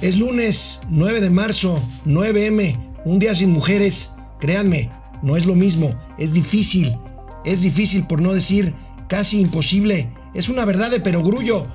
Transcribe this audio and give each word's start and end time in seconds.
Es 0.00 0.16
lunes 0.16 0.78
9 0.90 1.20
de 1.20 1.30
marzo, 1.30 1.82
9M, 2.06 3.00
un 3.04 3.18
día 3.18 3.34
sin 3.34 3.50
mujeres. 3.50 4.12
Créanme, 4.38 4.90
no 5.22 5.36
es 5.36 5.44
lo 5.44 5.56
mismo, 5.56 5.98
es 6.18 6.34
difícil. 6.34 6.96
Es 7.44 7.62
difícil 7.62 8.06
por 8.06 8.22
no 8.22 8.32
decir 8.32 8.74
casi 9.08 9.40
imposible. 9.40 10.08
Es 10.34 10.48
una 10.48 10.64
verdad 10.64 10.92
de 10.92 11.00
perogrullo, 11.00 11.66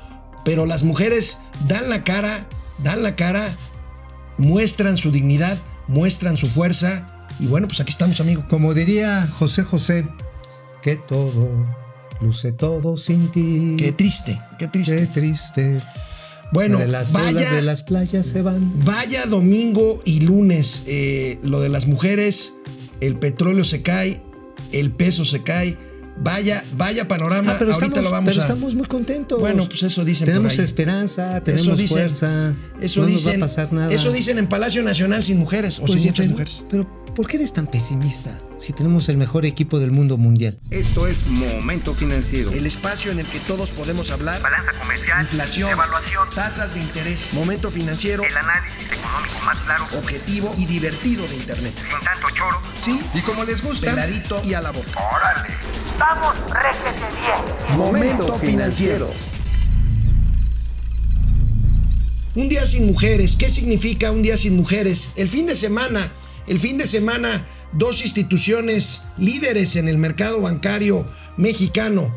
pero 0.45 0.65
las 0.65 0.83
mujeres 0.83 1.39
dan 1.67 1.89
la 1.89 2.05
cara, 2.05 2.47
dan 2.81 3.03
la 3.03 3.17
cara, 3.17 3.53
muestran 4.37 4.95
su 4.95 5.11
dignidad, 5.11 5.57
muestran 5.89 6.37
su 6.37 6.47
fuerza. 6.47 7.27
Y 7.41 7.47
bueno, 7.47 7.67
pues 7.67 7.81
aquí 7.81 7.91
estamos, 7.91 8.21
amigo. 8.21 8.45
Como 8.47 8.73
diría 8.73 9.27
José 9.27 9.63
José, 9.63 10.07
que 10.81 10.95
todo, 10.95 11.49
luce 12.21 12.53
todo 12.53 12.97
sin 12.97 13.27
ti. 13.31 13.75
Qué 13.77 13.91
triste, 13.91 14.39
qué 14.57 14.69
triste. 14.69 14.95
Qué 14.95 15.07
triste. 15.07 15.77
Bueno, 16.51 16.77
de 16.79 16.87
las 16.87 17.11
vaya, 17.11 17.51
de 17.53 17.61
las 17.63 17.83
playas 17.83 18.25
se 18.25 18.41
van. 18.41 18.83
vaya 18.85 19.25
domingo 19.25 20.01
y 20.05 20.19
lunes. 20.19 20.83
eh, 20.85 21.39
lo 21.41 21.61
de 21.61 21.69
las 21.69 21.87
mujeres, 21.87 22.53
el 23.01 23.15
petróleo 23.17 23.63
se 23.63 23.81
cae, 23.81 24.21
el 24.71 24.91
peso 24.91 25.25
se 25.25 25.41
cae. 25.43 25.77
Vaya, 26.15 26.63
vaya 26.77 27.07
panorama. 27.07 27.53
Ah, 27.53 27.55
pero 27.57 27.73
Ahorita 27.73 27.87
estamos, 27.87 28.05
lo 28.05 28.11
vamos 28.11 28.29
pero 28.29 28.41
a. 28.41 28.45
estamos 28.45 28.75
muy 28.75 28.85
contentos. 28.85 29.39
Bueno, 29.39 29.67
pues 29.67 29.81
eso 29.81 30.05
dicen. 30.05 30.27
tenemos 30.27 30.59
esperanza, 30.59 31.41
tenemos 31.43 31.75
dicen. 31.75 31.97
fuerza. 31.97 32.55
Eso 32.79 33.01
no 33.01 33.07
dicen. 33.07 33.39
nos 33.39 33.41
va 33.41 33.45
a 33.45 33.49
pasar 33.49 33.73
nada. 33.73 33.91
Eso 33.91 34.11
dicen 34.11 34.37
en 34.37 34.45
Palacio 34.47 34.83
Nacional 34.83 35.23
sin 35.23 35.39
mujeres 35.39 35.79
o 35.79 35.87
sin 35.87 36.01
muchas 36.01 36.17
pero- 36.17 36.29
mujeres. 36.29 36.63
Pero, 36.69 37.05
¿por 37.15 37.25
qué 37.27 37.37
eres 37.37 37.51
tan 37.51 37.65
pesimista 37.65 38.39
si 38.63 38.71
tenemos 38.71 39.09
el 39.09 39.17
mejor 39.17 39.45
equipo 39.45 39.77
del 39.77 39.91
mundo 39.91 40.15
mundial? 40.17 40.57
Esto 40.69 41.05
es 41.05 41.27
Momento 41.27 41.93
Financiero. 41.93 42.49
El 42.53 42.65
espacio 42.65 43.11
en 43.11 43.19
el 43.19 43.25
que 43.25 43.39
todos 43.41 43.71
podemos 43.71 44.09
hablar. 44.09 44.41
Balanza 44.41 44.71
comercial, 44.79 45.21
Inflación, 45.23 45.71
evaluación, 45.71 46.29
tasas 46.33 46.73
de 46.73 46.79
interés, 46.79 47.33
momento 47.33 47.69
financiero, 47.69 48.23
el 48.23 48.37
análisis 48.37 48.85
económico 48.89 49.35
más 49.43 49.57
claro, 49.59 49.83
objetivo 49.97 50.55
y 50.57 50.65
divertido 50.65 51.27
de 51.27 51.35
Internet. 51.35 51.73
sin 51.75 52.05
tanto 52.05 52.27
choro. 52.33 52.61
Sí, 52.79 53.01
Y 53.13 53.19
como 53.19 53.43
les 53.43 53.61
gusta, 53.61 53.87
peladito 53.91 54.41
y 54.45 54.53
a 54.53 54.61
la 54.61 54.71
boca. 54.71 54.97
¡Órale! 55.13 55.53
¡Vamos, 55.99 56.33
réjete 56.49 57.01
bien! 57.19 57.77
Momento 57.77 58.33
Financiero. 58.39 59.11
Un 62.35 62.47
día 62.47 62.65
sin 62.65 62.85
mujeres, 62.85 63.35
¿qué 63.35 63.49
significa 63.49 64.09
un 64.11 64.21
día 64.21 64.37
sin 64.37 64.55
mujeres? 64.55 65.09
El 65.17 65.27
fin 65.27 65.47
de 65.47 65.55
semana, 65.55 66.13
el 66.47 66.59
fin 66.61 66.77
de 66.77 66.87
semana, 66.87 67.45
dos 67.73 68.01
instituciones 68.01 69.01
líderes 69.17 69.75
en 69.75 69.87
el 69.87 69.97
mercado 69.97 70.41
bancario 70.41 71.05
mexicano, 71.37 72.11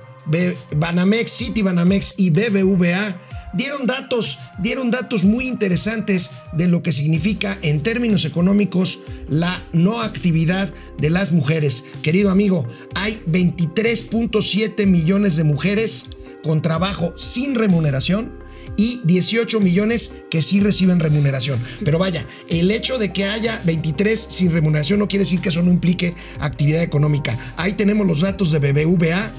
Banamex, 0.76 1.30
City 1.30 1.62
Banamex 1.62 2.14
y 2.16 2.30
BBVA, 2.30 3.16
dieron 3.54 3.86
datos, 3.86 4.38
dieron 4.58 4.90
datos 4.90 5.24
muy 5.24 5.46
interesantes 5.46 6.30
de 6.52 6.68
lo 6.68 6.82
que 6.82 6.92
significa 6.92 7.58
en 7.62 7.82
términos 7.82 8.24
económicos 8.24 9.00
la 9.28 9.62
no 9.72 10.02
actividad 10.02 10.72
de 10.98 11.10
las 11.10 11.32
mujeres. 11.32 11.84
Querido 12.02 12.30
amigo, 12.30 12.66
hay 12.94 13.22
23.7 13.26 14.86
millones 14.86 15.36
de 15.36 15.44
mujeres 15.44 16.04
con 16.42 16.62
trabajo 16.62 17.12
sin 17.16 17.54
remuneración 17.54 18.45
y 18.76 19.00
18 19.04 19.60
millones 19.60 20.12
que 20.30 20.42
sí 20.42 20.60
reciben 20.60 21.00
remuneración. 21.00 21.60
Pero 21.84 21.98
vaya, 21.98 22.24
el 22.48 22.70
hecho 22.70 22.98
de 22.98 23.12
que 23.12 23.24
haya 23.26 23.60
23 23.64 24.18
sin 24.30 24.52
remuneración 24.52 24.98
no 24.98 25.08
quiere 25.08 25.24
decir 25.24 25.40
que 25.40 25.48
eso 25.48 25.62
no 25.62 25.70
implique 25.70 26.14
actividad 26.40 26.82
económica. 26.82 27.38
Ahí 27.56 27.72
tenemos 27.72 28.06
los 28.06 28.20
datos 28.20 28.50
de 28.52 28.58
BBVA. 28.58 29.30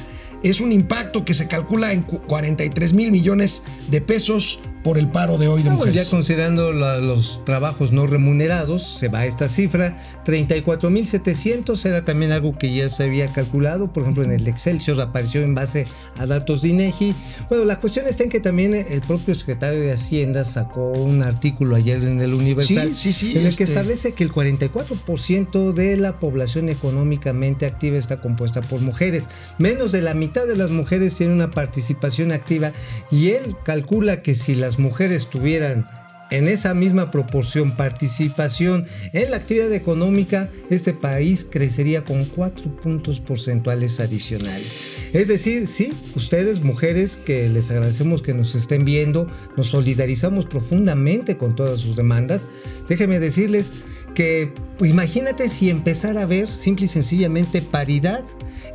Es 0.43 0.61
un 0.61 0.71
impacto 0.71 1.25
que 1.25 1.33
se 1.33 1.47
calcula 1.47 1.93
en 1.93 2.03
cu- 2.03 2.21
43 2.21 2.93
mil 2.93 3.11
millones 3.11 3.63
de 3.89 4.01
pesos 4.01 4.59
por 4.87 4.97
el 4.97 5.09
paro 5.09 5.37
de 5.37 5.49
hoy 5.49 5.63
de 5.63 5.69
bueno, 5.69 5.79
mujeres. 5.79 6.05
ya 6.05 6.09
considerando 6.09 6.71
la- 6.71 6.97
los 6.99 7.43
trabajos 7.43 7.91
no 7.91 8.07
remunerados, 8.07 8.97
se 8.97 9.09
va 9.09 9.25
esta 9.25 9.49
cifra. 9.49 9.97
34.700 10.23 11.85
era 11.85 12.05
también 12.05 12.31
algo 12.31 12.57
que 12.57 12.73
ya 12.73 12.87
se 12.87 13.03
había 13.03 13.27
calculado. 13.27 13.91
Por 13.91 14.03
ejemplo, 14.03 14.23
en 14.23 14.31
el 14.31 14.47
Excelsior 14.47 15.01
apareció 15.01 15.41
en 15.41 15.53
base 15.55 15.85
a 16.17 16.25
datos 16.25 16.61
de 16.61 16.69
INEGI. 16.69 17.13
Bueno, 17.49 17.65
la 17.65 17.81
cuestión 17.81 18.07
está 18.07 18.23
en 18.23 18.29
que 18.29 18.39
también 18.39 18.73
el 18.75 19.01
propio 19.01 19.35
secretario 19.35 19.77
de 19.81 19.91
Hacienda 19.91 20.45
sacó 20.45 20.91
un 20.93 21.21
artículo 21.21 21.75
ayer 21.75 22.01
en 22.03 22.21
el 22.21 22.33
Universal. 22.33 22.95
Sí, 22.95 23.11
sí, 23.11 23.13
sí, 23.13 23.31
En 23.31 23.39
el 23.41 23.47
este- 23.47 23.57
que 23.57 23.63
establece 23.65 24.13
que 24.13 24.23
el 24.23 24.31
44% 24.31 25.73
de 25.73 25.97
la 25.97 26.17
población 26.21 26.69
económicamente 26.69 27.65
activa 27.65 27.97
está 27.97 28.15
compuesta 28.15 28.61
por 28.61 28.79
mujeres. 28.79 29.25
Menos 29.57 29.91
de 29.91 30.01
la 30.01 30.13
mitad 30.13 30.47
de 30.47 30.55
las 30.55 30.69
mujeres 30.69 31.13
tienen 31.15 31.35
una 31.35 31.51
participación 31.51 32.31
activa 32.31 32.71
y 33.11 33.31
él 33.31 33.55
calcula 33.65 34.21
que 34.21 34.33
si 34.33 34.55
las 34.55 34.76
mujeres 34.79 35.29
tuvieran 35.29 35.85
en 36.29 36.47
esa 36.47 36.73
misma 36.73 37.09
proporción 37.11 37.75
participación 37.75 38.85
en 39.13 39.31
la 39.31 39.37
actividad 39.37 39.71
económica, 39.71 40.49
este 40.69 40.93
país 40.93 41.47
crecería 41.49 42.03
con 42.03 42.25
4 42.25 42.75
puntos 42.81 43.19
porcentuales 43.19 43.99
adicionales. 43.99 44.75
Es 45.13 45.27
decir, 45.27 45.67
sí, 45.67 45.93
ustedes 46.15 46.61
mujeres 46.61 47.17
que 47.23 47.47
les 47.47 47.71
agradecemos 47.71 48.21
que 48.21 48.33
nos 48.33 48.55
estén 48.55 48.83
viendo, 48.83 49.27
nos 49.55 49.67
solidarizamos 49.67 50.45
profundamente 50.45 51.37
con 51.37 51.55
todas 51.55 51.79
sus 51.79 51.95
demandas, 51.95 52.47
déjenme 52.89 53.19
decirles 53.19 53.67
que 54.13 54.51
pues, 54.77 54.91
imagínate 54.91 55.49
si 55.49 55.69
empezara 55.69 56.23
a 56.23 56.25
ver 56.25 56.49
simple 56.49 56.85
y 56.85 56.89
sencillamente 56.89 57.61
paridad 57.61 58.25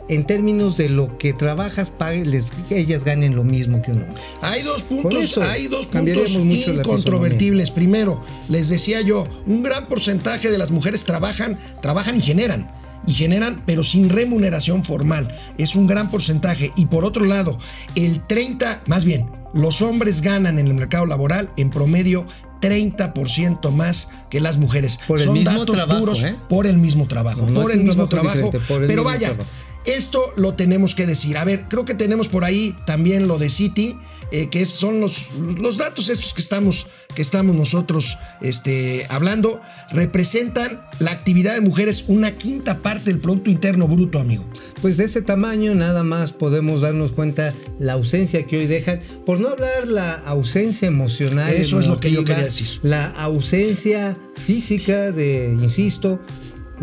en 0.08 0.26
términos 0.26 0.76
de 0.76 0.88
lo 0.88 1.16
que 1.18 1.32
trabajas, 1.32 1.90
pague- 1.90 2.24
les- 2.24 2.52
ellas 2.70 3.04
ganen 3.04 3.34
lo 3.36 3.44
mismo 3.44 3.80
que 3.82 3.92
un 3.92 4.02
hombre. 4.02 4.20
Hay 4.40 4.62
dos 4.62 4.82
puntos, 4.82 5.14
eso, 5.22 5.42
hay 5.42 5.68
dos 5.68 5.86
puntos 5.86 6.30
incontrovertibles. 6.36 7.70
Primero, 7.70 8.22
les 8.48 8.68
decía 8.68 9.00
yo, 9.00 9.24
un 9.46 9.62
gran 9.62 9.86
porcentaje 9.86 10.50
de 10.50 10.58
las 10.58 10.70
mujeres 10.70 11.04
trabajan, 11.04 11.58
trabajan 11.80 12.16
y 12.16 12.20
generan. 12.20 12.70
Y 13.06 13.14
generan, 13.14 13.62
pero 13.66 13.82
sin 13.82 14.08
remuneración 14.10 14.84
formal. 14.84 15.28
Es 15.58 15.74
un 15.74 15.86
gran 15.88 16.10
porcentaje. 16.10 16.70
Y 16.76 16.86
por 16.86 17.04
otro 17.04 17.24
lado, 17.24 17.58
el 17.96 18.24
30, 18.26 18.82
más 18.86 19.04
bien, 19.04 19.26
los 19.54 19.82
hombres 19.82 20.20
ganan 20.22 20.58
en 20.58 20.68
el 20.68 20.74
mercado 20.74 21.06
laboral 21.06 21.50
en 21.56 21.70
promedio 21.70 22.24
30% 22.60 23.70
más 23.72 24.08
que 24.30 24.40
las 24.40 24.56
mujeres. 24.56 25.00
Por 25.08 25.18
el 25.18 25.24
Son 25.24 25.34
mismo 25.34 25.50
datos 25.60 25.74
trabajo, 25.76 25.98
duros 26.00 26.22
¿eh? 26.22 26.36
por 26.48 26.66
el 26.66 26.78
mismo 26.78 27.06
trabajo. 27.08 27.44
No, 27.50 27.60
por 27.60 27.72
el 27.72 27.80
mismo 27.82 28.06
trabajo 28.08 28.50
por 28.68 28.82
el 28.82 28.86
pero 28.86 29.02
mismo 29.02 29.04
vaya, 29.04 29.28
trabajo. 29.30 29.50
Esto 29.84 30.32
lo 30.36 30.54
tenemos 30.54 30.94
que 30.94 31.06
decir. 31.06 31.36
A 31.36 31.44
ver, 31.44 31.66
creo 31.68 31.84
que 31.84 31.94
tenemos 31.94 32.28
por 32.28 32.44
ahí 32.44 32.76
también 32.86 33.28
lo 33.28 33.38
de 33.38 33.50
City, 33.50 33.96
eh, 34.30 34.48
que 34.48 34.64
son 34.64 34.98
los, 35.00 35.30
los 35.58 35.76
datos 35.76 36.08
estos 36.08 36.32
que 36.32 36.40
estamos, 36.40 36.86
que 37.14 37.20
estamos 37.20 37.54
nosotros 37.54 38.16
este, 38.40 39.06
hablando, 39.10 39.60
representan 39.90 40.80
la 41.00 41.10
actividad 41.10 41.52
de 41.52 41.60
mujeres 41.60 42.04
una 42.08 42.38
quinta 42.38 42.80
parte 42.80 43.10
del 43.10 43.20
Producto 43.20 43.50
Interno 43.50 43.86
Bruto, 43.88 44.18
amigo. 44.18 44.48
Pues 44.80 44.96
de 44.96 45.04
ese 45.04 45.20
tamaño 45.20 45.74
nada 45.74 46.02
más 46.02 46.32
podemos 46.32 46.80
darnos 46.80 47.12
cuenta 47.12 47.52
la 47.78 47.92
ausencia 47.92 48.46
que 48.46 48.56
hoy 48.56 48.66
dejan, 48.66 49.00
por 49.26 49.38
no 49.38 49.48
hablar 49.48 49.86
la 49.86 50.14
ausencia 50.14 50.88
emocional. 50.88 51.52
Eso 51.52 51.78
es 51.78 51.86
lo 51.86 52.00
que 52.00 52.10
yo 52.10 52.24
quería 52.24 52.44
decir. 52.44 52.80
La 52.82 53.08
ausencia 53.08 54.16
física 54.36 55.12
de, 55.12 55.54
insisto, 55.60 56.20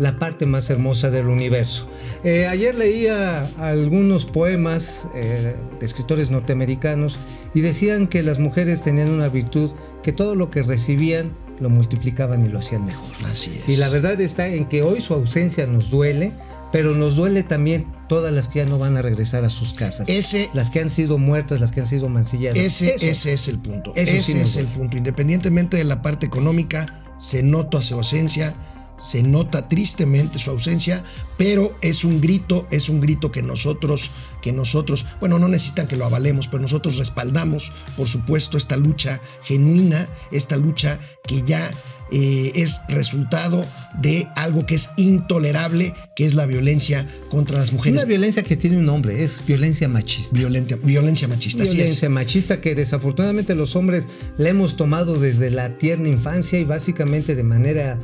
la 0.00 0.18
parte 0.18 0.46
más 0.46 0.70
hermosa 0.70 1.10
del 1.10 1.26
universo. 1.26 1.86
Eh, 2.24 2.46
ayer 2.46 2.74
leía 2.74 3.46
algunos 3.58 4.24
poemas 4.24 5.06
eh, 5.14 5.54
de 5.78 5.86
escritores 5.86 6.30
norteamericanos 6.30 7.18
y 7.54 7.60
decían 7.60 8.08
que 8.08 8.22
las 8.22 8.38
mujeres 8.38 8.80
tenían 8.82 9.10
una 9.10 9.28
virtud 9.28 9.70
que 10.02 10.12
todo 10.12 10.34
lo 10.34 10.50
que 10.50 10.62
recibían 10.62 11.30
lo 11.60 11.68
multiplicaban 11.68 12.44
y 12.44 12.48
lo 12.48 12.58
hacían 12.60 12.86
mejor. 12.86 13.10
Así 13.30 13.60
es. 13.62 13.68
Y 13.68 13.76
la 13.76 13.88
verdad 13.90 14.18
está 14.20 14.48
en 14.48 14.64
que 14.66 14.82
hoy 14.82 15.02
su 15.02 15.12
ausencia 15.12 15.66
nos 15.66 15.90
duele, 15.90 16.32
pero 16.72 16.94
nos 16.94 17.16
duele 17.16 17.42
también 17.42 17.84
todas 18.08 18.32
las 18.32 18.48
que 18.48 18.60
ya 18.60 18.66
no 18.66 18.78
van 18.78 18.96
a 18.96 19.02
regresar 19.02 19.44
a 19.44 19.50
sus 19.50 19.74
casas. 19.74 20.08
Ese- 20.08 20.48
las 20.54 20.70
que 20.70 20.80
han 20.80 20.88
sido 20.88 21.18
muertas, 21.18 21.60
las 21.60 21.72
que 21.72 21.80
han 21.80 21.86
sido 21.86 22.08
mancilladas. 22.08 22.58
Ese, 22.58 22.94
Eso. 22.94 23.04
ese 23.06 23.32
es 23.34 23.48
el 23.48 23.58
punto. 23.58 23.92
Eso 23.94 24.12
ese 24.16 24.32
sí 24.32 24.38
es 24.40 24.56
el 24.56 24.66
punto. 24.66 24.96
Independientemente 24.96 25.76
de 25.76 25.84
la 25.84 26.00
parte 26.00 26.24
económica, 26.24 26.86
se 27.18 27.42
nota 27.42 27.82
su 27.82 27.94
ausencia, 27.96 28.54
se 29.00 29.22
nota 29.22 29.68
tristemente 29.68 30.38
su 30.38 30.50
ausencia, 30.50 31.02
pero 31.38 31.76
es 31.80 32.04
un 32.04 32.20
grito, 32.20 32.66
es 32.70 32.88
un 32.88 33.00
grito 33.00 33.32
que 33.32 33.42
nosotros, 33.42 34.10
que 34.42 34.52
nosotros, 34.52 35.06
bueno, 35.18 35.38
no 35.38 35.48
necesitan 35.48 35.88
que 35.88 35.96
lo 35.96 36.04
avalemos, 36.04 36.48
pero 36.48 36.60
nosotros 36.60 36.96
respaldamos, 36.96 37.72
por 37.96 38.08
supuesto, 38.08 38.58
esta 38.58 38.76
lucha 38.76 39.20
genuina, 39.42 40.08
esta 40.30 40.56
lucha 40.56 40.98
que 41.26 41.42
ya 41.42 41.70
eh, 42.12 42.52
es 42.56 42.80
resultado 42.88 43.64
de 44.00 44.28
algo 44.34 44.66
que 44.66 44.74
es 44.74 44.90
intolerable, 44.96 45.94
que 46.16 46.26
es 46.26 46.34
la 46.34 46.44
violencia 46.44 47.06
contra 47.30 47.58
las 47.58 47.72
mujeres. 47.72 48.02
Una 48.02 48.08
violencia 48.08 48.42
que 48.42 48.56
tiene 48.56 48.78
un 48.78 48.84
nombre, 48.84 49.22
es 49.22 49.44
violencia 49.46 49.88
machista. 49.88 50.36
Violencia, 50.36 50.76
violencia 50.82 51.28
machista. 51.28 51.62
así 51.62 51.72
es. 51.72 51.76
Violencia 51.76 52.10
machista 52.10 52.60
que 52.60 52.74
desafortunadamente 52.74 53.54
los 53.54 53.76
hombres 53.76 54.06
la 54.38 54.48
hemos 54.48 54.76
tomado 54.76 55.20
desde 55.20 55.50
la 55.50 55.78
tierna 55.78 56.08
infancia 56.08 56.58
y 56.58 56.64
básicamente 56.64 57.36
de 57.36 57.44
manera 57.44 57.98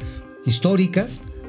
histórica, 0.47 1.07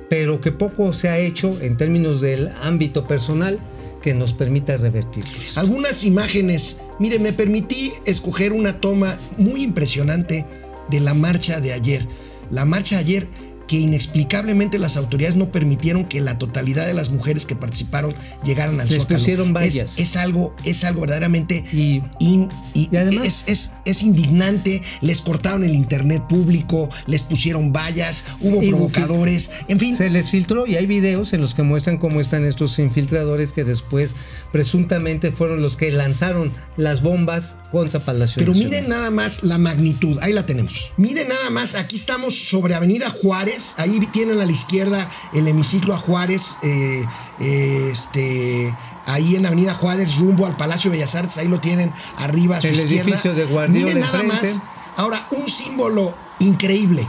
pero 0.09 0.41
que 0.41 0.51
poco 0.51 0.93
se 0.93 1.09
ha 1.09 1.17
hecho 1.17 1.59
en 1.61 1.77
términos 1.77 2.21
del 2.21 2.49
ámbito 2.61 3.07
personal 3.07 3.59
que 4.01 4.13
nos 4.13 4.33
permita 4.33 4.77
revertirlo. 4.77 5.31
Algunas 5.55 6.03
imágenes. 6.03 6.77
Mire, 6.99 7.19
me 7.19 7.33
permití 7.33 7.91
escoger 8.05 8.53
una 8.53 8.79
toma 8.79 9.17
muy 9.37 9.63
impresionante 9.63 10.45
de 10.89 10.99
la 10.99 11.13
marcha 11.13 11.59
de 11.59 11.73
ayer. 11.73 12.07
La 12.51 12.65
marcha 12.65 12.95
de 12.95 13.01
ayer 13.01 13.27
que 13.67 13.77
inexplicablemente 13.79 14.79
las 14.79 14.97
autoridades 14.97 15.35
no 15.35 15.51
permitieron 15.51 16.05
que 16.05 16.21
la 16.21 16.37
totalidad 16.37 16.85
de 16.85 16.93
las 16.93 17.09
mujeres 17.09 17.45
que 17.45 17.55
participaron 17.55 18.13
llegaran 18.43 18.79
al 18.79 18.87
Les 18.87 18.97
Zócalo. 18.99 19.19
pusieron 19.19 19.53
vallas. 19.53 19.99
Es, 19.99 20.15
algo, 20.15 20.55
es 20.63 20.83
algo 20.83 21.01
verdaderamente 21.01 21.63
Y- 21.73 22.01
in- 22.19 22.49
y 22.73 22.89
y 22.91 22.97
además- 22.97 23.25
es, 23.25 23.47
es- 23.47 23.71
es 23.85 24.03
indignante. 24.03 24.81
Les 25.01 25.21
cortaron 25.21 25.63
el 25.63 25.75
internet 25.75 26.23
público, 26.29 26.89
les 27.07 27.23
pusieron 27.23 27.73
vallas, 27.73 28.23
hubo 28.41 28.59
provocadores, 28.61 29.51
en 29.67 29.79
fin. 29.79 29.95
Se 29.95 30.09
les 30.09 30.29
filtró 30.29 30.65
y 30.65 30.75
hay 30.77 30.85
videos 30.85 31.33
en 31.33 31.41
los 31.41 31.53
que 31.53 31.63
muestran 31.63 31.97
cómo 31.97 32.21
están 32.21 32.45
estos 32.45 32.79
infiltradores 32.79 33.51
que 33.51 33.63
después 33.63 34.11
presuntamente 34.51 35.31
fueron 35.31 35.61
los 35.61 35.75
que 35.77 35.91
lanzaron 35.91 36.51
las 36.77 37.01
bombas 37.01 37.57
contra 37.71 37.99
Palacio 37.99 38.35
Pero 38.39 38.51
Nacional. 38.53 38.71
miren 38.71 38.89
nada 38.89 39.11
más 39.11 39.43
la 39.43 39.57
magnitud, 39.57 40.17
ahí 40.21 40.33
la 40.33 40.45
tenemos. 40.45 40.91
Miren 40.97 41.27
nada 41.27 41.49
más, 41.49 41.75
aquí 41.75 41.95
estamos 41.95 42.33
sobre 42.49 42.75
Avenida 42.75 43.09
Juárez, 43.09 43.73
ahí 43.77 43.99
tienen 44.11 44.39
a 44.39 44.45
la 44.45 44.51
izquierda 44.51 45.09
el 45.33 45.47
hemiciclo 45.47 45.93
a 45.93 45.97
Juárez, 45.97 46.57
eh, 46.63 47.03
eh, 47.39 47.89
este, 47.91 48.75
ahí 49.05 49.35
en 49.35 49.45
Avenida 49.45 49.73
Juárez, 49.73 50.17
rumbo 50.17 50.45
al 50.45 50.55
Palacio 50.55 50.89
de 50.91 50.97
Bellas 50.97 51.15
Artes, 51.15 51.37
ahí 51.37 51.47
lo 51.47 51.59
tienen 51.59 51.91
arriba 52.17 52.57
a 52.57 52.61
su 52.61 52.67
El 52.67 52.75
izquierda. 52.75 53.03
edificio 53.11 53.33
de 53.35 53.45
Guardiola 53.45 53.85
Miren 53.87 53.99
nada 53.99 54.21
enfrente. 54.23 54.53
más, 54.53 54.61
ahora 54.95 55.27
un 55.31 55.47
símbolo 55.49 56.15
increíble. 56.39 57.07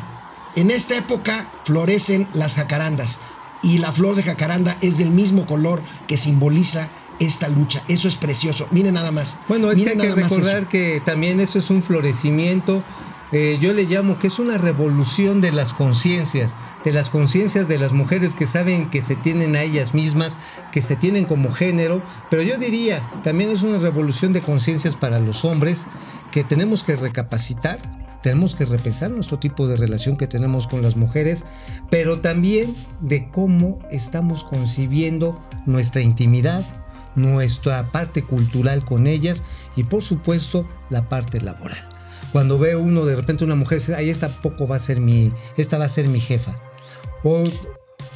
En 0.57 0.71
esta 0.71 0.97
época 0.97 1.53
florecen 1.65 2.29
las 2.33 2.55
jacarandas 2.55 3.21
y 3.63 3.79
la 3.79 3.93
flor 3.93 4.17
de 4.17 4.23
jacaranda 4.23 4.77
es 4.81 4.99
del 4.99 5.11
mismo 5.11 5.47
color 5.47 5.83
que 6.07 6.17
simboliza 6.17 6.89
esta 7.19 7.49
lucha. 7.49 7.83
Eso 7.89 8.09
es 8.09 8.17
precioso. 8.17 8.67
Miren 8.71 8.95
nada 8.95 9.11
más. 9.11 9.39
Bueno, 9.49 9.71
es 9.71 9.83
que 9.83 9.91
hay 9.91 9.97
que 9.97 10.15
recordar 10.15 10.69
que 10.69 11.03
también 11.05 11.41
eso 11.41 11.59
es 11.59 11.71
un 11.71 11.83
florecimiento. 11.83 12.83
eh, 13.33 13.59
yo 13.61 13.73
le 13.75 13.85
llamo 13.85 14.19
que 14.19 14.29
es 14.29 14.39
una 14.39 14.57
revolución 14.57 15.41
de 15.41 15.53
las 15.53 15.75
conciencias, 15.75 16.55
de 16.85 16.93
las 16.93 17.11
conciencias 17.11 17.69
de 17.69 17.79
las 17.79 17.93
mujeres 17.93 18.35
que 18.35 18.47
saben 18.47 18.89
que 18.89 19.03
se 19.03 19.17
tienen 19.17 19.55
a 19.55 19.63
ellas 19.63 19.93
mismas, 19.93 20.39
que 20.73 20.81
se 20.81 20.97
tienen 20.97 21.27
como 21.27 21.53
género, 21.53 22.03
pero 22.31 22.43
yo 22.43 22.57
diría, 22.57 23.09
también 23.23 23.51
es 23.51 23.63
una 23.63 23.79
revolución 23.79 24.33
de 24.33 24.41
conciencias 24.41 24.97
para 24.97 25.19
los 25.19 25.45
hombres 25.45 25.87
que 26.33 26.43
tenemos 26.43 26.85
que 26.85 26.97
recapacitar, 26.97 27.79
tenemos 28.23 28.55
que 28.55 28.65
repensar 28.65 29.11
nuestro 29.11 29.39
tipo 29.39 29.69
de 29.69 29.77
relación 29.77 30.17
que 30.17 30.27
tenemos 30.27 30.67
con 30.67 30.83
las 30.83 30.97
mujeres, 30.97 31.45
pero 31.91 32.21
también 32.21 32.75
de 33.01 33.29
cómo 33.31 33.79
estamos 33.91 34.43
concibiendo 34.43 35.41
nuestra 35.67 36.01
intimidad, 36.01 36.65
nuestra 37.15 37.91
parte 37.91 38.23
cultural 38.23 38.85
con 38.85 39.07
ellas 39.07 39.45
y 39.77 39.85
por 39.85 40.03
supuesto 40.03 40.67
la 40.91 41.09
parte 41.09 41.41
laboral. 41.41 41.79
Cuando 42.33 42.59
ve 42.59 42.77
uno 42.77 43.05
de 43.05 43.17
repente 43.17 43.45
una 43.45 43.55
mujer, 43.55 43.79
dice, 43.79 44.11
esta 44.11 44.29
poco 44.29 44.67
va 44.67 44.77
a 44.77 44.81
ser 44.81 45.01
mi, 45.01 45.33
esta 45.57 45.79
va 45.79 45.87
a 45.87 45.89
ser 45.89 46.09
mi 46.09 46.21
jefa. 46.21 46.57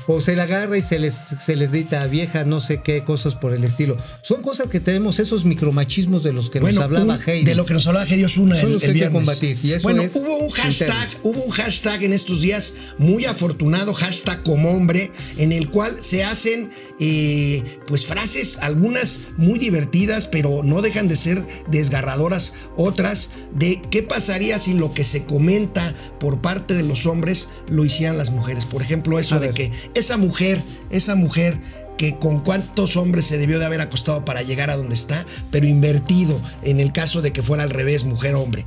O 0.06 0.20
se 0.20 0.36
la 0.36 0.44
agarra 0.44 0.76
y 0.76 0.82
se 0.82 0.98
les, 0.98 1.14
se 1.14 1.56
les 1.56 1.72
grita 1.72 2.06
vieja, 2.06 2.44
no 2.44 2.60
sé 2.60 2.82
qué, 2.82 3.04
cosas 3.04 3.36
por 3.36 3.52
el 3.52 3.64
estilo. 3.64 3.96
Son 4.22 4.42
cosas 4.42 4.68
que 4.68 4.80
tenemos, 4.80 5.18
esos 5.18 5.44
micromachismos 5.44 6.22
de 6.22 6.32
los 6.32 6.50
que 6.50 6.60
nos 6.60 6.76
hablaba 6.78 7.18
Heidi. 7.24 7.44
De 7.44 7.54
lo 7.54 7.66
que 7.66 7.74
nos 7.74 7.86
hablaba 7.86 8.06
Heidi 8.06 8.24
Osuna 8.24 8.56
Son 8.56 8.66
el, 8.68 8.72
los 8.74 8.82
el 8.82 8.86
que 8.88 8.90
hay 8.90 8.92
que 8.92 9.08
viernes. 9.08 9.24
combatir, 9.24 9.58
y 9.62 9.72
eso 9.72 9.82
bueno, 9.82 10.02
es 10.02 10.14
hubo 10.14 10.36
un 10.38 10.50
hashtag, 10.50 11.08
interno. 11.08 11.20
hubo 11.30 11.42
un 11.44 11.50
hashtag 11.50 12.02
en 12.04 12.12
estos 12.12 12.40
días 12.40 12.74
muy 12.98 13.24
afortunado, 13.24 13.94
hashtag 13.94 14.42
como 14.42 14.70
hombre, 14.70 15.10
en 15.36 15.52
el 15.52 15.70
cual 15.70 15.96
se 16.00 16.24
hacen 16.24 16.70
eh, 17.00 17.62
pues 17.86 18.06
frases, 18.06 18.58
algunas 18.60 19.20
muy 19.36 19.58
divertidas, 19.58 20.26
pero 20.26 20.62
no 20.62 20.82
dejan 20.82 21.08
de 21.08 21.16
ser 21.16 21.46
desgarradoras, 21.68 22.52
otras 22.76 23.30
de 23.54 23.80
qué 23.90 24.02
pasaría 24.02 24.58
si 24.58 24.74
lo 24.74 24.94
que 24.94 25.04
se 25.04 25.24
comenta 25.24 25.94
por 26.20 26.40
parte 26.40 26.74
de 26.74 26.82
los 26.82 27.06
hombres 27.06 27.48
lo 27.68 27.84
hicieran 27.84 28.18
las 28.18 28.30
mujeres. 28.30 28.66
Por 28.66 28.82
ejemplo, 28.82 29.18
eso 29.18 29.40
de 29.40 29.50
que 29.50 29.70
esa 29.94 30.16
mujer, 30.16 30.62
esa 30.90 31.14
mujer 31.14 31.58
que 31.98 32.18
con 32.18 32.40
cuántos 32.40 32.96
hombres 32.96 33.26
se 33.26 33.38
debió 33.38 33.60
de 33.60 33.66
haber 33.66 33.80
acostado 33.80 34.24
para 34.24 34.42
llegar 34.42 34.70
a 34.70 34.76
donde 34.76 34.94
está, 34.94 35.24
pero 35.52 35.66
invertido 35.66 36.40
en 36.64 36.80
el 36.80 36.90
caso 36.90 37.22
de 37.22 37.32
que 37.32 37.42
fuera 37.44 37.62
al 37.62 37.70
revés, 37.70 38.02
mujer-hombre. 38.04 38.64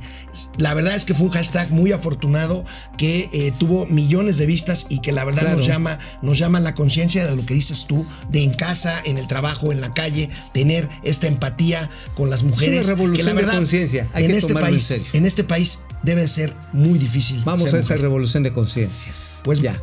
La 0.56 0.72
verdad 0.72 0.94
es 0.94 1.04
que 1.04 1.12
fue 1.12 1.26
un 1.26 1.32
hashtag 1.32 1.70
muy 1.70 1.92
afortunado 1.92 2.64
que 2.96 3.28
eh, 3.32 3.52
tuvo 3.58 3.84
millones 3.86 4.38
de 4.38 4.46
vistas 4.46 4.86
y 4.88 5.00
que 5.00 5.12
la 5.12 5.24
verdad 5.24 5.42
Claro. 5.42 5.58
nos 5.58 5.66
llama, 5.66 5.98
nos 6.22 6.38
llama 6.38 6.60
la 6.60 6.74
conciencia 6.74 7.26
de 7.26 7.36
lo 7.36 7.44
que 7.44 7.52
dices 7.52 7.86
tú, 7.86 8.06
de 8.30 8.42
en 8.42 8.54
casa, 8.54 9.02
en 9.04 9.18
el 9.18 9.26
trabajo, 9.26 9.70
en 9.70 9.82
la 9.82 9.92
calle, 9.92 10.30
tener 10.54 10.88
esta 11.02 11.26
empatía 11.26 11.90
con 12.14 12.30
las 12.30 12.42
mujeres. 12.42 12.86
revolución 12.86 13.16
que 13.16 13.22
la 13.24 13.30
de 13.30 13.34
verdad, 13.46 13.58
conciencia, 13.58 14.08
hay 14.14 14.24
en 14.24 14.30
que 14.30 14.36
este 14.38 14.52
en 14.52 14.58
país, 14.60 14.94
en 15.12 15.26
este 15.26 15.44
país 15.44 15.80
debe 16.04 16.26
ser 16.28 16.54
muy 16.72 16.98
difícil. 16.98 17.42
Vamos 17.44 17.66
a 17.66 17.68
esa 17.68 17.76
mujer. 17.78 18.00
revolución 18.00 18.42
de 18.44 18.52
conciencias. 18.52 19.40
Pues 19.44 19.60
ya. 19.60 19.78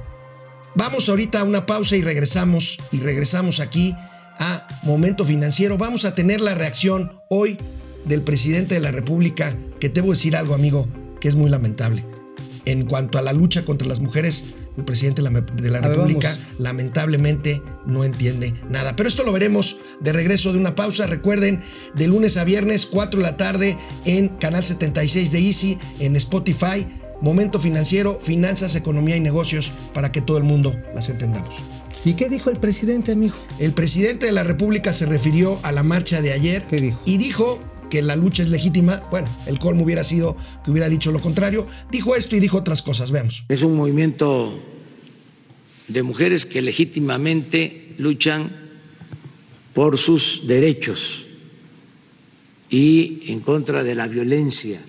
Vamos 0.75 1.08
ahorita 1.08 1.40
a 1.40 1.44
una 1.44 1.66
pausa 1.68 1.96
y 1.96 2.02
regresamos 2.02 2.80
y 2.92 2.98
regresamos 2.98 3.60
aquí 3.60 3.96
a 4.40 4.68
Momento 4.81 5.24
Financiero. 5.24 5.78
Vamos 5.78 6.04
a 6.04 6.16
tener 6.16 6.42
la 6.42 6.56
reacción 6.56 7.22
hoy 7.30 7.58
del 8.06 8.24
presidente 8.24 8.75
de 8.75 8.81
la 8.81 8.92
República, 8.92 9.56
que 9.80 9.90
te 9.90 10.02
voy 10.02 10.12
a 10.12 10.14
decir 10.14 10.36
algo, 10.36 10.56
amigo, 10.56 10.88
que 11.20 11.28
es 11.28 11.36
muy 11.36 11.50
lamentable. 11.52 12.04
En 12.66 12.86
cuanto 12.86 13.20
a 13.20 13.22
la 13.22 13.34
lucha 13.34 13.66
contra 13.66 13.88
las 13.88 14.00
mujeres, 14.00 14.46
el 14.75 14.84
presidente 14.84 15.22
de 15.22 15.30
la, 15.70 15.81
ver, 15.81 15.92
República 15.92 16.36
lamentablemente 16.58 17.62
no 17.86 18.04
entiende 18.04 18.56
nada. 18.68 18.96
Pero 18.96 19.08
esto 19.08 19.24
lo 19.24 19.31
veremos 19.31 19.78
de 20.00 20.12
regreso 20.12 20.54
de 20.54 20.60
una 20.60 20.74
pausa. 20.74 21.06
Recuerden, 21.06 21.62
de 21.94 22.08
lunes 22.08 22.38
a 22.38 22.46
viernes, 22.46 22.88
4 22.88 23.20
de 23.20 23.24
la 23.24 23.38
tarde, 23.38 23.78
en 24.06 24.30
Canal 24.30 24.66
76 24.66 25.31
de 25.31 25.40
Easy, 25.40 25.78
en 26.00 26.16
Spotify. 26.16 26.88
Momento 27.21 27.60
financiero, 27.60 28.19
finanzas, 28.21 28.75
economía 28.75 29.15
y 29.15 29.19
negocios 29.19 29.71
para 29.94 30.12
que 30.12 30.21
todo 30.21 30.38
el 30.38 30.44
mundo 30.44 30.75
las 30.94 31.10
entendamos. 31.10 31.56
¿Y 32.06 32.15
qué 32.15 32.27
dijo 32.27 32.50
el 32.50 32.57
presidente, 32.57 33.13
amigo? 33.13 33.36
El 33.60 33.71
presidente 33.71 34.25
de 34.25 34.33
la 34.33 34.44
República 34.44 34.92
se 34.92 35.06
refirió 35.06 35.60
a 35.63 35.71
la 35.71 35.83
marcha 35.83 36.21
de 36.21 36.33
ayer 36.33 36.63
¿Qué 36.69 36.81
dijo? 36.81 37.01
y 37.06 37.18
dijo 37.18 37.60
que 37.89 38.01
la 38.01 38.15
lucha 38.15 38.44
es 38.44 38.50
legítima. 38.50 39.04
Bueno, 39.10 39.30
el 39.45 39.60
colmo 39.60 39.83
hubiera 39.83 40.04
sido 40.04 40.36
que 40.65 40.71
hubiera 40.71 40.89
dicho 40.89 41.12
lo 41.12 41.21
contrario. 41.21 41.65
Dijo 41.92 42.15
esto 42.15 42.36
y 42.36 42.39
dijo 42.39 42.57
otras 42.57 42.81
cosas. 42.81 43.12
Veamos. 43.12 43.45
Es 43.48 43.63
un 43.63 43.77
movimiento 43.77 44.60
de 45.88 46.04
mujeres 46.04 46.45
que 46.45 46.62
legítimamente 46.62 47.95
luchan 47.98 48.51
por 49.74 49.98
sus 49.98 50.48
derechos 50.48 51.25
y 52.69 53.21
en 53.27 53.42
contra 53.42 53.83
de 53.83 53.95
la 53.95 54.07
violencia, 54.07 54.81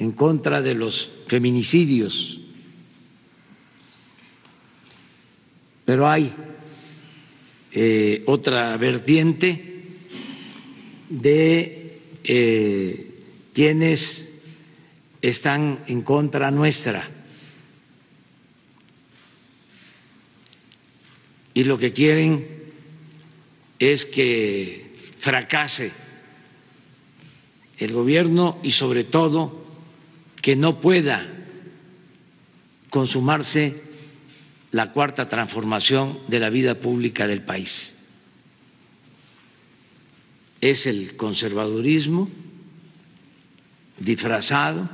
en 0.00 0.12
contra 0.12 0.62
de 0.62 0.74
los 0.74 1.10
feminicidios. 1.26 2.40
Pero 5.84 6.08
hay 6.08 6.32
eh, 7.72 8.22
otra 8.26 8.76
vertiente 8.78 9.84
de 11.10 12.00
eh, 12.24 13.10
quienes 13.52 14.26
están 15.20 15.84
en 15.86 16.00
contra 16.00 16.50
nuestra 16.50 17.10
y 21.52 21.64
lo 21.64 21.76
que 21.76 21.92
quieren 21.92 22.48
es 23.78 24.06
que 24.06 24.94
fracase 25.18 25.92
el 27.76 27.92
gobierno 27.92 28.58
y 28.62 28.70
sobre 28.70 29.04
todo 29.04 29.59
que 30.40 30.56
no 30.56 30.80
pueda 30.80 31.26
consumarse 32.88 33.82
la 34.72 34.92
cuarta 34.92 35.28
transformación 35.28 36.18
de 36.28 36.38
la 36.38 36.50
vida 36.50 36.76
pública 36.76 37.26
del 37.26 37.42
país. 37.42 37.96
Es 40.60 40.86
el 40.86 41.16
conservadurismo 41.16 42.28
disfrazado 43.98 44.88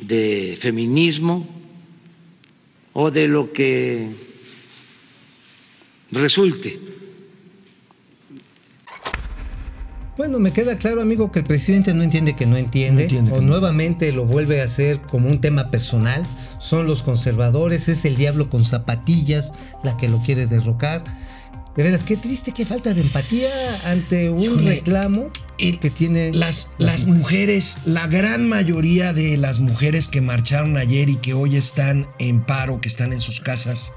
de 0.00 0.56
feminismo 0.60 1.46
o 2.92 3.10
de 3.10 3.28
lo 3.28 3.52
que 3.52 4.10
resulte. 6.10 6.99
Bueno, 10.20 10.38
me 10.38 10.52
queda 10.52 10.76
claro, 10.76 11.00
amigo, 11.00 11.32
que 11.32 11.38
el 11.38 11.46
presidente 11.46 11.94
no 11.94 12.02
entiende 12.02 12.36
que 12.36 12.44
no 12.44 12.58
entiende, 12.58 13.04
No 13.04 13.08
entiende 13.08 13.32
o 13.32 13.36
no. 13.40 13.46
nuevamente 13.52 14.12
lo 14.12 14.26
vuelve 14.26 14.60
a 14.60 14.64
hacer 14.64 15.00
como 15.00 15.30
un 15.30 15.40
tema 15.40 15.70
personal. 15.70 16.26
Son 16.58 16.86
los 16.86 17.02
conservadores, 17.02 17.88
es 17.88 18.04
el 18.04 18.16
diablo 18.18 18.50
con 18.50 18.66
zapatillas 18.66 19.54
la 19.82 19.96
que 19.96 20.10
lo 20.10 20.18
quiere 20.20 20.46
derrocar. 20.46 21.02
De 21.74 21.82
veras, 21.82 22.02
qué 22.04 22.18
triste, 22.18 22.52
qué 22.52 22.66
falta 22.66 22.92
de 22.92 23.00
empatía 23.00 23.48
ante 23.86 24.28
un 24.28 24.42
Híjole, 24.42 24.74
reclamo 24.74 25.30
el- 25.58 25.78
que 25.78 25.88
tiene 25.88 26.32
Las, 26.34 26.68
las 26.76 27.06
mujeres, 27.06 27.78
la 27.86 28.06
gran 28.06 28.46
mayoría 28.46 29.14
de 29.14 29.38
las 29.38 29.58
mujeres 29.58 30.06
que 30.08 30.20
marcharon 30.20 30.76
ayer 30.76 31.08
y 31.08 31.16
que 31.16 31.32
hoy 31.32 31.56
están 31.56 32.06
en 32.18 32.42
paro, 32.42 32.82
que 32.82 32.88
están 32.88 33.14
en 33.14 33.22
sus 33.22 33.40
casas, 33.40 33.94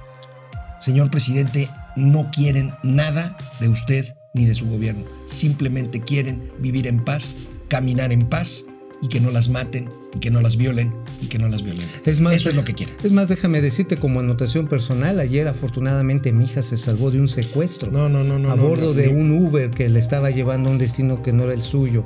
señor 0.80 1.12
presidente, 1.12 1.68
no 1.98 2.32
quieren 2.32 2.74
nada 2.82 3.36
de 3.60 3.68
usted 3.68 4.16
ni 4.34 4.46
de 4.46 4.54
su 4.54 4.68
gobierno. 4.68 5.04
Simplemente 5.28 6.00
quieren 6.02 6.52
vivir 6.60 6.88
en 6.88 7.04
paz, 7.04 7.36
caminar 7.68 8.12
en 8.12 8.22
paz 8.24 8.66
y 9.02 9.08
que 9.08 9.20
no 9.20 9.32
las 9.32 9.50
maten 9.50 9.90
y 10.16 10.20
que 10.20 10.32
no 10.32 10.42
las 10.42 10.58
violen 10.58 10.94
y 11.22 11.28
que 11.28 11.38
no 11.38 11.50
las 11.50 11.62
violen. 11.62 11.86
Es 12.06 12.20
más, 12.22 12.36
Eso 12.36 12.50
es 12.50 12.56
lo 12.56 12.64
que 12.64 12.74
quieren. 12.74 12.96
Es 13.04 13.12
más, 13.12 13.28
déjame 13.28 13.62
decirte 13.62 13.98
como 13.98 14.20
anotación 14.22 14.68
personal, 14.68 15.20
ayer 15.20 15.48
afortunadamente 15.48 16.32
mi 16.32 16.46
hija 16.46 16.64
se 16.64 16.78
salvó 16.78 17.12
de 17.12 17.20
un 17.20 17.28
secuestro. 17.28 17.92
No, 17.92 18.10
no, 18.10 18.24
no, 18.24 18.40
no. 18.40 18.52
a 18.52 18.56
no, 18.56 18.64
bordo 18.64 18.88
no, 18.88 18.94
de 18.94 19.08
ni- 19.12 19.22
un 19.22 19.46
Uber 19.46 19.70
que 19.70 19.90
le 19.90 20.00
estaba 20.00 20.32
llevando 20.32 20.70
a 20.70 20.72
un 20.74 20.78
destino 20.80 21.22
que 21.22 21.32
no 21.34 21.44
era 21.44 21.54
el 21.54 21.62
suyo. 21.62 22.04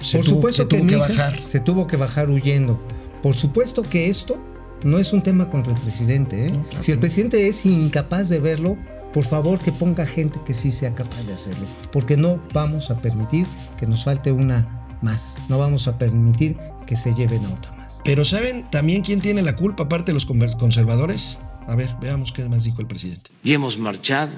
Se 0.00 0.20
tuvo- 0.20 0.52
se 0.52 0.66
tuvo 0.66 0.84
mi 0.84 0.90
que 0.90 0.96
bajar. 0.96 1.38
Se 1.46 1.60
tuvo 1.60 1.86
que 1.86 1.96
bajar 1.96 2.28
huyendo. 2.28 2.78
Por 3.22 3.34
supuesto 3.34 3.82
que 3.82 4.08
esto 4.08 4.36
no 4.84 4.98
es 4.98 5.12
un 5.14 5.22
tema 5.22 5.50
contra 5.50 5.72
el 5.72 5.80
presidente. 5.80 6.46
¿eh? 6.46 6.50
No, 6.50 6.62
claro 6.68 6.82
si 6.84 6.92
el 6.92 6.98
que 6.98 7.00
no. 7.00 7.00
presidente 7.00 7.48
es 7.48 7.64
incapaz 7.64 8.28
de 8.28 8.38
verlo, 8.38 8.76
por 9.14 9.24
favor 9.24 9.60
que 9.60 9.70
ponga 9.70 10.04
gente 10.06 10.40
que 10.44 10.52
sí 10.54 10.72
sea 10.72 10.92
capaz 10.92 11.22
de 11.22 11.34
hacerlo. 11.34 11.68
Porque 11.92 12.16
no 12.16 12.42
vamos 12.52 12.90
a 12.90 12.98
permitir 12.98 13.46
que 13.78 13.86
nos 13.86 14.02
falte 14.02 14.32
una 14.32 14.86
más. 15.02 15.36
No 15.48 15.56
vamos 15.56 15.86
a 15.86 15.96
permitir 15.96 16.56
que 16.84 16.96
se 16.96 17.14
lleven 17.14 17.44
a 17.44 17.54
otra 17.54 17.72
más. 17.76 18.00
Pero 18.04 18.24
¿saben 18.24 18.68
también 18.70 19.02
quién 19.02 19.20
tiene 19.20 19.40
la 19.42 19.54
culpa 19.54 19.84
aparte 19.84 20.10
de 20.10 20.14
los 20.14 20.26
conservadores? 20.26 21.38
A 21.68 21.76
ver, 21.76 21.90
veamos 22.00 22.32
qué 22.32 22.46
más 22.48 22.64
dijo 22.64 22.80
el 22.80 22.88
presidente. 22.88 23.30
y 23.44 23.52
hemos 23.52 23.78
marchado. 23.78 24.32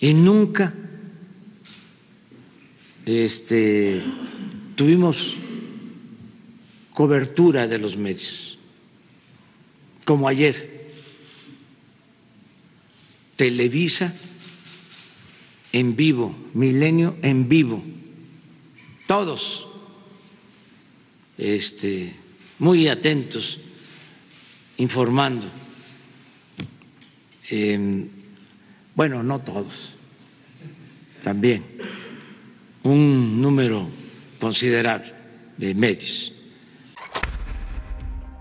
Y 0.00 0.12
nunca 0.12 0.74
este, 3.06 4.02
tuvimos 4.74 5.36
cobertura 6.92 7.68
de 7.68 7.78
los 7.78 7.96
medios, 7.96 8.58
como 10.04 10.26
ayer. 10.26 10.75
Televisa 13.36 14.14
en 15.72 15.94
vivo, 15.94 16.34
Milenio 16.54 17.16
en 17.22 17.48
vivo, 17.48 17.82
todos 19.06 19.66
este, 21.38 22.14
muy 22.58 22.88
atentos, 22.88 23.58
informando. 24.78 25.46
Eh, 27.50 28.06
bueno, 28.94 29.22
no 29.22 29.38
todos, 29.40 29.96
también 31.22 31.64
un 32.86 33.40
número 33.42 33.88
considerable 34.40 35.12
de 35.56 35.74
medios. 35.74 36.32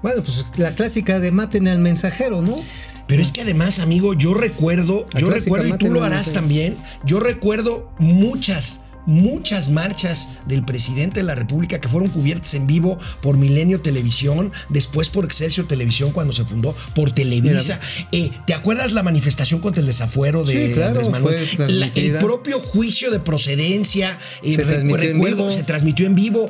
Bueno, 0.02 0.24
pues 0.24 0.46
la 0.58 0.76
clásica 0.76 1.20
de 1.20 1.32
maten 1.32 1.68
al 1.68 1.80
mensajero, 1.80 2.42
¿no? 2.42 2.58
Pero 3.08 3.22
es 3.22 3.32
que 3.32 3.42
además, 3.42 3.80
amigo, 3.80 4.14
yo 4.14 4.34
recuerdo, 4.34 5.06
La 5.14 5.20
yo 5.20 5.30
recuerdo, 5.30 5.68
y 5.68 5.78
tú 5.78 5.88
lo 5.92 6.04
harás 6.04 6.32
también, 6.34 6.78
yo 7.06 7.20
recuerdo 7.20 7.92
muchas, 8.00 8.82
muchas 9.06 9.70
marchas 9.70 10.30
del 10.48 10.66
presidente 10.66 11.20
de 11.20 11.24
la 11.24 11.36
República 11.36 11.80
que 11.80 11.88
fueron 11.88 12.10
cubiertas 12.10 12.56
en 12.56 12.66
vivo 12.66 12.98
por 13.22 13.38
Milenio 13.38 13.80
Televisión, 13.82 14.52
después 14.70 15.10
por 15.10 15.24
Excelsior 15.26 15.68
Televisión 15.68 16.12
cuando 16.12 16.34
se 16.34 16.44
fundó, 16.46 16.76
por 16.96 17.12
Televisa. 17.12 17.80
Eh, 18.12 18.32
¿Te 18.48 18.56
acuerdas 18.56 18.94
la 18.94 19.04
manifestación 19.04 19.60
contra 19.62 19.82
el 19.82 19.86
desafuero 19.88 20.44
de 20.44 20.70
Sí, 20.70 20.74
claro, 20.74 20.88
Andrés 21.02 21.10
Manuel? 21.10 21.46
fue 21.46 21.70
La- 21.70 21.88
el 21.94 22.18
propio 22.18 22.60
juicio 22.60 23.12
de 23.12 23.20
procedencia, 23.20 24.18
eh, 24.42 24.56
Se 24.56 24.64
recuerdo, 24.64 25.52
se 25.52 25.62
transmitió 25.62 26.08
en 26.08 26.16
vivo. 26.16 26.50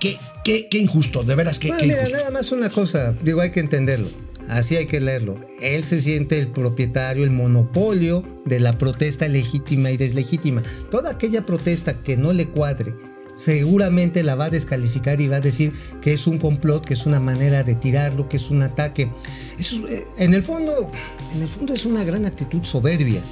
Qué, 0.00 0.18
qué, 0.42 0.66
qué 0.68 0.78
injusto, 0.78 1.22
de 1.22 1.34
veras, 1.36 1.58
qué, 1.60 1.68
Bueno, 1.68 1.80
qué 1.82 1.86
mira, 1.86 1.98
injusto. 2.00 2.18
nada 2.18 2.30
más 2.32 2.50
una 2.50 2.70
cosa, 2.70 3.12
digo, 3.22 3.40
hay 3.42 3.52
que 3.52 3.60
entenderlo. 3.60 4.08
Así 4.48 4.76
hay 4.76 4.86
que 4.86 5.00
leerlo. 5.00 5.36
Él 5.60 5.84
se 5.84 6.00
siente 6.00 6.38
el 6.38 6.48
propietario, 6.48 7.24
el 7.24 7.30
monopolio 7.30 8.24
de 8.44 8.60
la 8.60 8.72
protesta 8.72 9.28
legítima 9.28 9.90
y 9.90 9.96
deslegítima. 9.96 10.62
Toda 10.90 11.10
aquella 11.10 11.46
protesta 11.46 12.02
que 12.02 12.16
no 12.16 12.32
le 12.32 12.48
cuadre, 12.48 12.94
seguramente 13.36 14.22
la 14.22 14.34
va 14.34 14.46
a 14.46 14.50
descalificar 14.50 15.20
y 15.20 15.28
va 15.28 15.36
a 15.36 15.40
decir 15.40 15.72
que 16.02 16.12
es 16.12 16.26
un 16.26 16.38
complot, 16.38 16.84
que 16.84 16.94
es 16.94 17.06
una 17.06 17.20
manera 17.20 17.62
de 17.62 17.74
tirarlo, 17.74 18.28
que 18.28 18.36
es 18.36 18.50
un 18.50 18.62
ataque. 18.62 19.08
Eso, 19.58 19.86
eh, 19.88 20.04
en 20.18 20.34
el 20.34 20.42
fondo, 20.42 20.90
en 21.34 21.42
el 21.42 21.48
fondo 21.48 21.72
es 21.72 21.84
una 21.84 22.04
gran 22.04 22.26
actitud 22.26 22.62
soberbia. 22.62 23.22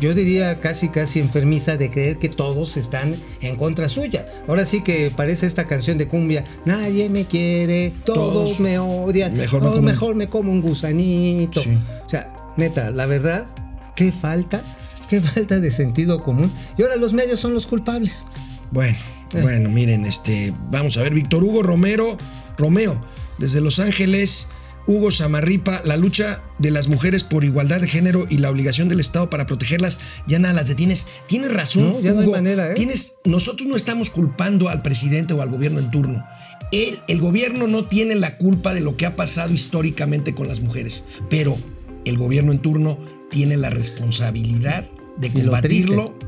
Yo 0.00 0.12
diría 0.12 0.58
casi 0.60 0.88
casi 0.88 1.20
enfermiza 1.20 1.76
de 1.76 1.90
creer 1.90 2.18
que 2.18 2.28
todos 2.28 2.76
están 2.76 3.14
en 3.40 3.56
contra 3.56 3.88
suya. 3.88 4.26
Ahora 4.48 4.66
sí 4.66 4.82
que 4.82 5.12
parece 5.16 5.46
esta 5.46 5.66
canción 5.66 5.98
de 5.98 6.08
cumbia, 6.08 6.44
nadie 6.64 7.08
me 7.08 7.26
quiere, 7.26 7.92
todos, 8.04 8.32
Todos 8.32 8.60
me 8.60 8.78
odian, 8.78 9.34
mejor 9.36 9.62
me 9.62 9.68
oh, 9.68 9.70
como 9.70 9.78
un- 9.80 9.84
mejor 9.84 10.14
me 10.16 10.28
como 10.28 10.52
un 10.52 10.60
gusanito. 10.62 11.62
Sí. 11.62 11.78
O 12.06 12.10
sea, 12.10 12.34
neta, 12.56 12.90
la 12.90 13.06
verdad, 13.06 13.46
qué 13.94 14.10
falta, 14.10 14.62
qué 15.08 15.20
falta 15.20 15.60
de 15.60 15.70
sentido 15.70 16.22
común. 16.22 16.50
Y 16.76 16.82
ahora 16.82 16.96
los 16.96 17.12
medios 17.12 17.38
son 17.40 17.54
los 17.54 17.66
culpables. 17.66 18.26
Bueno, 18.72 18.96
Eh. 19.34 19.42
bueno, 19.42 19.68
miren, 19.70 20.06
este, 20.06 20.52
vamos 20.70 20.96
a 20.96 21.02
ver, 21.02 21.14
Víctor 21.14 21.44
Hugo 21.44 21.62
Romero, 21.62 22.16
Romeo, 22.58 23.00
desde 23.38 23.60
Los 23.60 23.78
Ángeles, 23.78 24.48
Hugo 24.86 25.10
Samarripa, 25.10 25.80
la 25.84 25.96
lucha 25.96 26.42
de 26.58 26.70
las 26.70 26.88
mujeres 26.88 27.24
por 27.24 27.44
igualdad 27.44 27.80
de 27.80 27.88
género 27.88 28.26
y 28.28 28.38
la 28.38 28.50
obligación 28.50 28.88
del 28.88 29.00
Estado 29.00 29.30
para 29.30 29.46
protegerlas, 29.46 29.98
ya 30.26 30.38
nada 30.38 30.54
las 30.54 30.68
detienes. 30.68 31.06
Tienes 31.26 31.52
razón, 31.52 31.92
No, 31.92 32.00
ya 32.00 32.12
no 32.12 32.20
hay 32.20 32.26
Hugo, 32.26 32.36
manera, 32.36 32.70
¿eh? 32.70 32.74
Tienes, 32.74 33.14
nosotros 33.24 33.66
no 33.68 33.76
estamos 33.76 34.10
culpando 34.10 34.68
al 34.68 34.82
presidente 34.82 35.34
o 35.34 35.42
al 35.42 35.50
gobierno 35.50 35.78
en 35.78 35.90
turno. 35.90 36.24
El 36.72 37.20
gobierno 37.20 37.68
no 37.68 37.84
tiene 37.84 38.16
la 38.16 38.36
culpa 38.36 38.74
de 38.74 38.80
lo 38.80 38.96
que 38.96 39.06
ha 39.06 39.14
pasado 39.14 39.52
históricamente 39.52 40.34
con 40.34 40.48
las 40.48 40.60
mujeres, 40.60 41.04
pero 41.30 41.56
el 42.04 42.18
gobierno 42.18 42.50
en 42.50 42.58
turno 42.58 42.98
tiene 43.30 43.56
la 43.56 43.70
responsabilidad 43.70 44.88
de 45.16 45.30
combatirlo 45.30 46.18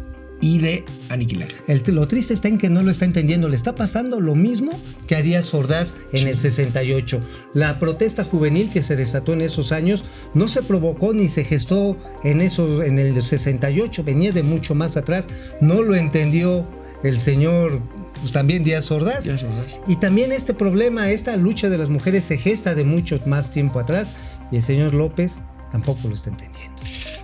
y 0.46 0.58
de 0.58 0.84
aniquilar. 1.08 1.48
El- 1.66 1.82
lo 1.88 2.06
triste 2.06 2.32
está 2.32 2.46
en 2.46 2.56
que 2.58 2.70
no 2.70 2.82
lo 2.84 2.90
está 2.92 3.04
entendiendo. 3.04 3.48
Le 3.48 3.56
está 3.56 3.74
pasando 3.74 4.20
lo 4.20 4.36
mismo 4.36 4.70
que 5.08 5.16
a 5.16 5.22
Díaz 5.22 5.52
Ordaz 5.52 5.96
en 6.12 6.28
el 6.28 6.38
68. 6.38 7.20
La 7.52 7.80
protesta 7.80 8.22
juvenil 8.22 8.70
que 8.70 8.80
se 8.82 8.94
desató 8.94 9.32
en 9.32 9.40
esos 9.40 9.72
años 9.72 10.04
no 10.34 10.46
se 10.46 10.62
provocó 10.62 11.12
ni 11.12 11.26
se 11.26 11.42
gestó 11.44 11.96
en, 12.22 12.40
eso, 12.40 12.84
en 12.84 13.00
el 13.00 13.20
68. 13.20 14.04
Venía 14.04 14.30
de 14.30 14.44
mucho 14.44 14.76
más 14.76 14.96
atrás. 14.96 15.26
No 15.60 15.82
lo 15.82 15.96
entendió 15.96 16.64
el 17.02 17.18
señor 17.18 17.80
pues, 18.20 18.30
también 18.30 18.62
Díaz 18.62 18.88
Ordaz. 18.92 19.24
Díaz 19.24 19.42
Ordaz. 19.42 19.80
Y 19.88 19.96
también 19.96 20.30
este 20.30 20.54
problema, 20.54 21.10
esta 21.10 21.36
lucha 21.36 21.68
de 21.68 21.78
las 21.78 21.88
mujeres 21.88 22.24
se 22.24 22.38
gesta 22.38 22.76
de 22.76 22.84
mucho 22.84 23.20
más 23.26 23.50
tiempo 23.50 23.80
atrás. 23.80 24.10
Y 24.52 24.56
el 24.56 24.62
señor 24.62 24.94
López 24.94 25.40
tampoco 25.72 26.06
lo 26.08 26.14
está 26.14 26.30
entendiendo. 26.30 26.76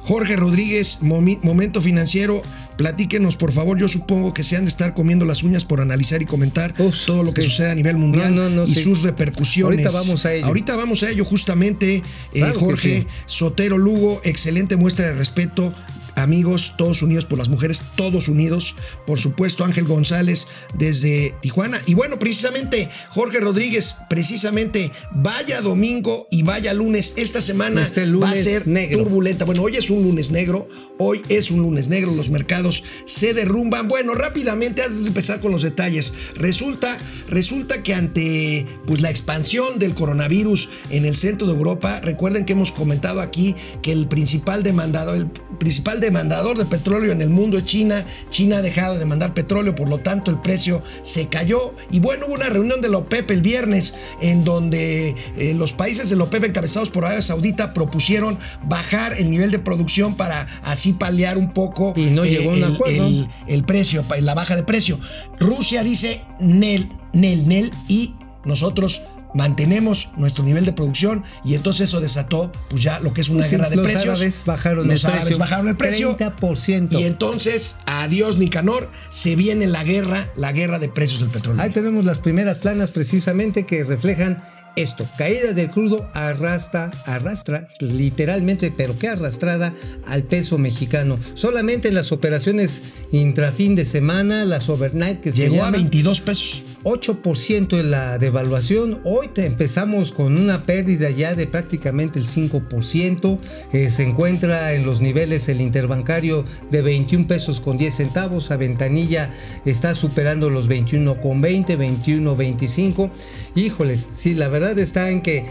Jorge 0.03 0.35
Rodríguez, 0.37 0.99
Momento 1.01 1.81
Financiero, 1.81 2.43
platíquenos 2.77 3.37
por 3.37 3.53
favor, 3.53 3.79
yo 3.79 3.87
supongo 3.87 4.35
que 4.35 4.43
se 4.43 4.57
han 4.57 4.65
de 4.65 4.69
estar 4.69 4.95
comiendo 4.95 5.25
las 5.25 5.43
uñas 5.45 5.65
por 5.65 5.81
analizar 5.81 6.21
y 6.23 6.27
comentar 6.27 6.75
Uf, 6.79 7.07
todo 7.07 7.23
lo 7.23 7.33
que 7.33 7.43
sí. 7.43 7.49
sucede 7.51 7.71
a 7.71 7.75
nivel 7.75 7.97
mundial 7.97 8.35
No, 8.35 8.51
no, 8.51 8.51
no, 8.51 8.65
y 8.65 8.75
sí. 8.75 8.83
sus 8.83 9.03
repercusiones. 9.03 9.79
Ahorita 9.87 9.91
vamos 9.97 10.27
a 10.27 10.33
ello. 10.35 10.47
Ahorita 10.47 10.75
vamos 10.77 11.03
a 11.05 11.11
ello 11.11 11.25
justamente, 11.25 11.97
eh, 11.97 12.03
Claro 12.33 12.59
Jorge 12.59 13.03
sí. 13.03 13.07
Sotero 13.27 13.79
Lugo, 13.79 14.21
excelente 14.25 14.75
muestra 14.77 15.07
de 15.07 15.13
respeto. 15.15 15.73
Amigos, 16.17 16.75
todos 16.77 17.03
unidos 17.03 17.25
por 17.25 17.39
las 17.39 17.49
mujeres, 17.49 17.83
todos 17.97 18.29
unidos. 18.29 18.75
Por 19.07 19.19
supuesto, 19.19 19.65
Ángel 19.65 19.85
González 19.85 20.47
desde 20.75 21.35
Tijuana. 21.41 21.81
Y 21.87 21.95
bueno, 21.95 22.19
precisamente, 22.19 22.89
Jorge 23.09 23.41
Rodríguez, 23.41 23.97
precisamente, 24.09 24.93
vaya 25.13 25.61
domingo 25.61 26.27
y 26.31 26.43
vaya 26.43 26.75
lunes. 26.75 27.15
Esta 27.17 27.41
semana 27.41 27.83
Este 27.83 28.03
va 28.03 28.07
a 28.07 28.11
lunes 28.11 28.45
ser 28.45 28.67
negro. 28.67 29.05
turbulenta. 29.05 29.45
Bueno, 29.45 29.63
hoy 29.63 29.77
es 29.77 29.91
un 29.91 30.03
lunes 30.03 30.31
negro. 30.31 30.69
Hoy 30.99 31.23
es 31.29 31.51
un 31.51 31.61
lunes 31.61 31.89
negro. 31.89 32.13
Los 32.13 32.31
mercados 32.31 32.85
se 33.07 33.35
derrumban. 33.35 33.89
Bueno, 33.89 34.15
rápidamente, 34.15 34.83
antes 34.83 35.03
de 35.03 35.09
empezar 35.09 35.41
con 35.41 35.53
los 35.53 35.63
detalles, 35.63 36.13
resulta, 36.35 36.99
resulta 37.29 37.83
que 37.83 37.95
ante 37.95 38.67
pues, 38.87 39.01
la 39.01 39.11
expansión 39.11 39.79
del 39.79 39.95
coronavirus 39.95 40.69
en 40.91 41.05
el 41.05 41.17
centro 41.17 41.47
de 41.47 41.55
Europa, 41.55 42.01
recuerden 42.01 42.45
que 42.45 42.53
hemos 42.53 42.73
comentado 42.73 43.21
aquí 43.21 43.55
que 43.83 43.93
el 43.93 44.07
principal 44.07 44.63
demandador, 44.63 45.17
el 45.17 45.27
principal 45.59 46.01
demandador 46.03 46.59
de 46.59 46.67
petróleo 46.67 47.13
en 47.13 47.23
el 47.23 47.31
mundo 47.31 47.57
es 47.59 47.65
China. 47.65 48.05
China 48.29 48.59
ha 48.59 48.63
dejado 48.63 48.95
de 48.95 48.99
demandar 49.01 49.33
petróleo, 49.33 49.75
por 49.75 49.89
lo 49.89 49.99
tanto 49.99 50.31
el 50.31 50.39
precio 50.41 50.83
se 51.03 51.29
cayó. 51.29 51.75
Y 51.91 52.01
bueno, 52.01 52.27
hubo 52.27 52.35
una 52.35 52.51
reunión 52.51 52.81
de 52.83 52.91
la 52.91 52.99
OPEP 52.99 53.31
el 53.31 53.41
viernes 53.41 53.95
en 54.21 54.45
donde 54.45 55.15
eh, 55.39 55.55
los 55.57 55.73
países 55.73 56.11
de 56.11 56.17
la 56.17 56.25
OPEP 56.25 56.45
encabezados 56.45 56.91
por 56.91 57.05
Arabia 57.05 57.23
Saudita 57.23 57.73
propusieron 57.73 58.39
bajar 58.65 59.15
el 59.19 59.31
nivel 59.31 59.51
de 59.51 59.59
producción 59.59 60.15
para 60.15 60.47
así 60.63 60.93
paliar 60.93 61.39
un 61.39 61.53
poco 61.55 61.95
Y 61.97 62.07
no 62.07 62.25
llegó 62.25 62.51
a 62.51 62.53
un 62.55 62.59
el, 62.59 62.75
acuerdo. 62.75 63.07
el- 63.07 63.29
el 63.47 63.65
precio, 63.65 64.05
la 64.21 64.35
baja 64.35 64.57
de 64.57 64.63
precio. 64.65 64.99
Rusia 65.41 65.83
dice 65.83 66.23
nel, 66.41 66.89
nel, 67.13 67.47
nel 67.49 67.73
y 67.89 68.15
nosotros 68.45 69.03
mantenemos 69.35 70.11
nuestro 70.17 70.45
nivel 70.45 70.65
de 70.65 70.73
producción 70.73 71.23
y 71.45 71.55
entonces 71.55 71.89
eso 71.89 72.01
desató 72.01 72.51
pues 72.69 72.83
ya 72.83 73.01
lo 73.01 73.13
que 73.15 73.21
es 73.23 73.29
una 73.29 73.41
Pues 73.41 73.51
guerra 73.51 73.69
de 73.71 73.77
los 73.77 73.85
precios. 73.87 74.15
árabes 74.21 74.43
bajaron 74.47 74.89
los 74.89 75.05
el 75.05 75.11
árabes 75.11 75.25
precio. 75.25 75.39
bajaron 75.39 75.69
el 75.69 75.77
precio. 75.77 76.17
30%. 76.17 76.93
Y 76.99 77.05
entonces, 77.05 77.77
adiós 77.87 78.37
Nicanor, 78.39 78.91
se 79.11 79.37
viene 79.37 79.67
la 79.67 79.85
guerra, 79.85 80.31
la 80.37 80.53
guerra 80.53 80.79
de 80.79 80.89
precios 80.89 81.21
del 81.21 81.31
petróleo. 81.31 81.63
Ahí 81.63 81.71
tenemos 81.71 82.05
las 82.05 82.19
primeras 82.19 82.59
planas 82.59 82.91
precisamente 82.91 83.65
que 83.67 83.85
reflejan 83.85 84.43
esto, 84.75 85.07
caída 85.19 85.53
del 85.53 85.71
crudo 85.71 86.09
arrastra, 86.15 86.91
arrastra 87.05 87.69
literalmente, 87.81 88.73
pero 88.75 88.99
qué 88.99 89.09
arrastrada 89.09 89.75
al 90.07 90.23
peso 90.25 90.57
mexicano. 90.57 91.19
Solamente 91.35 91.89
en 91.89 91.95
las 91.95 92.11
operaciones 92.11 92.83
intrafin 93.11 93.75
de 93.75 93.85
semana, 93.85 94.47
las 94.47 94.71
overnight 94.71 95.21
que 95.21 95.33
se 95.33 95.43
Llegó 95.43 95.57
a 95.57 95.67
llaman, 95.67 95.73
22 95.73 96.21
pesos. 96.23 96.63
8% 96.85 97.79
en 97.79 97.91
la 97.91 98.19
devaluación. 98.19 99.01
Hoy 99.05 99.31
empezamos 99.37 100.13
con 100.13 100.37
una 100.37 100.65
pérdida 100.65 101.11
ya 101.11 101.35
de 101.35 101.47
prácticamente 101.47 102.19
el 102.19 102.27
5%. 102.27 103.39
Eh, 103.73 103.91
se 103.91 104.03
encuentra 104.03 104.73
en 104.73 104.85
los 104.85 105.01
niveles 105.01 105.49
el 105.49 105.61
interbancario 105.61 106.45
de 106.71 106.83
21 106.83 107.27
pesos 107.27 107.61
con 107.61 107.77
10 107.77 107.95
centavos. 107.95 108.51
A 108.51 108.57
ventanilla 108.57 109.33
está 109.65 109.95
superando 109.95 110.51
los 110.51 110.69
21 110.69 111.19
con 111.19 111.41
20, 111.41 111.77
21, 111.77 112.37
25. 112.37 113.11
Híjoles, 113.55 114.09
sí, 114.15 114.35
la 114.35 114.49
verdad 114.49 114.79
está 114.79 115.11
en 115.11 115.23
que 115.23 115.47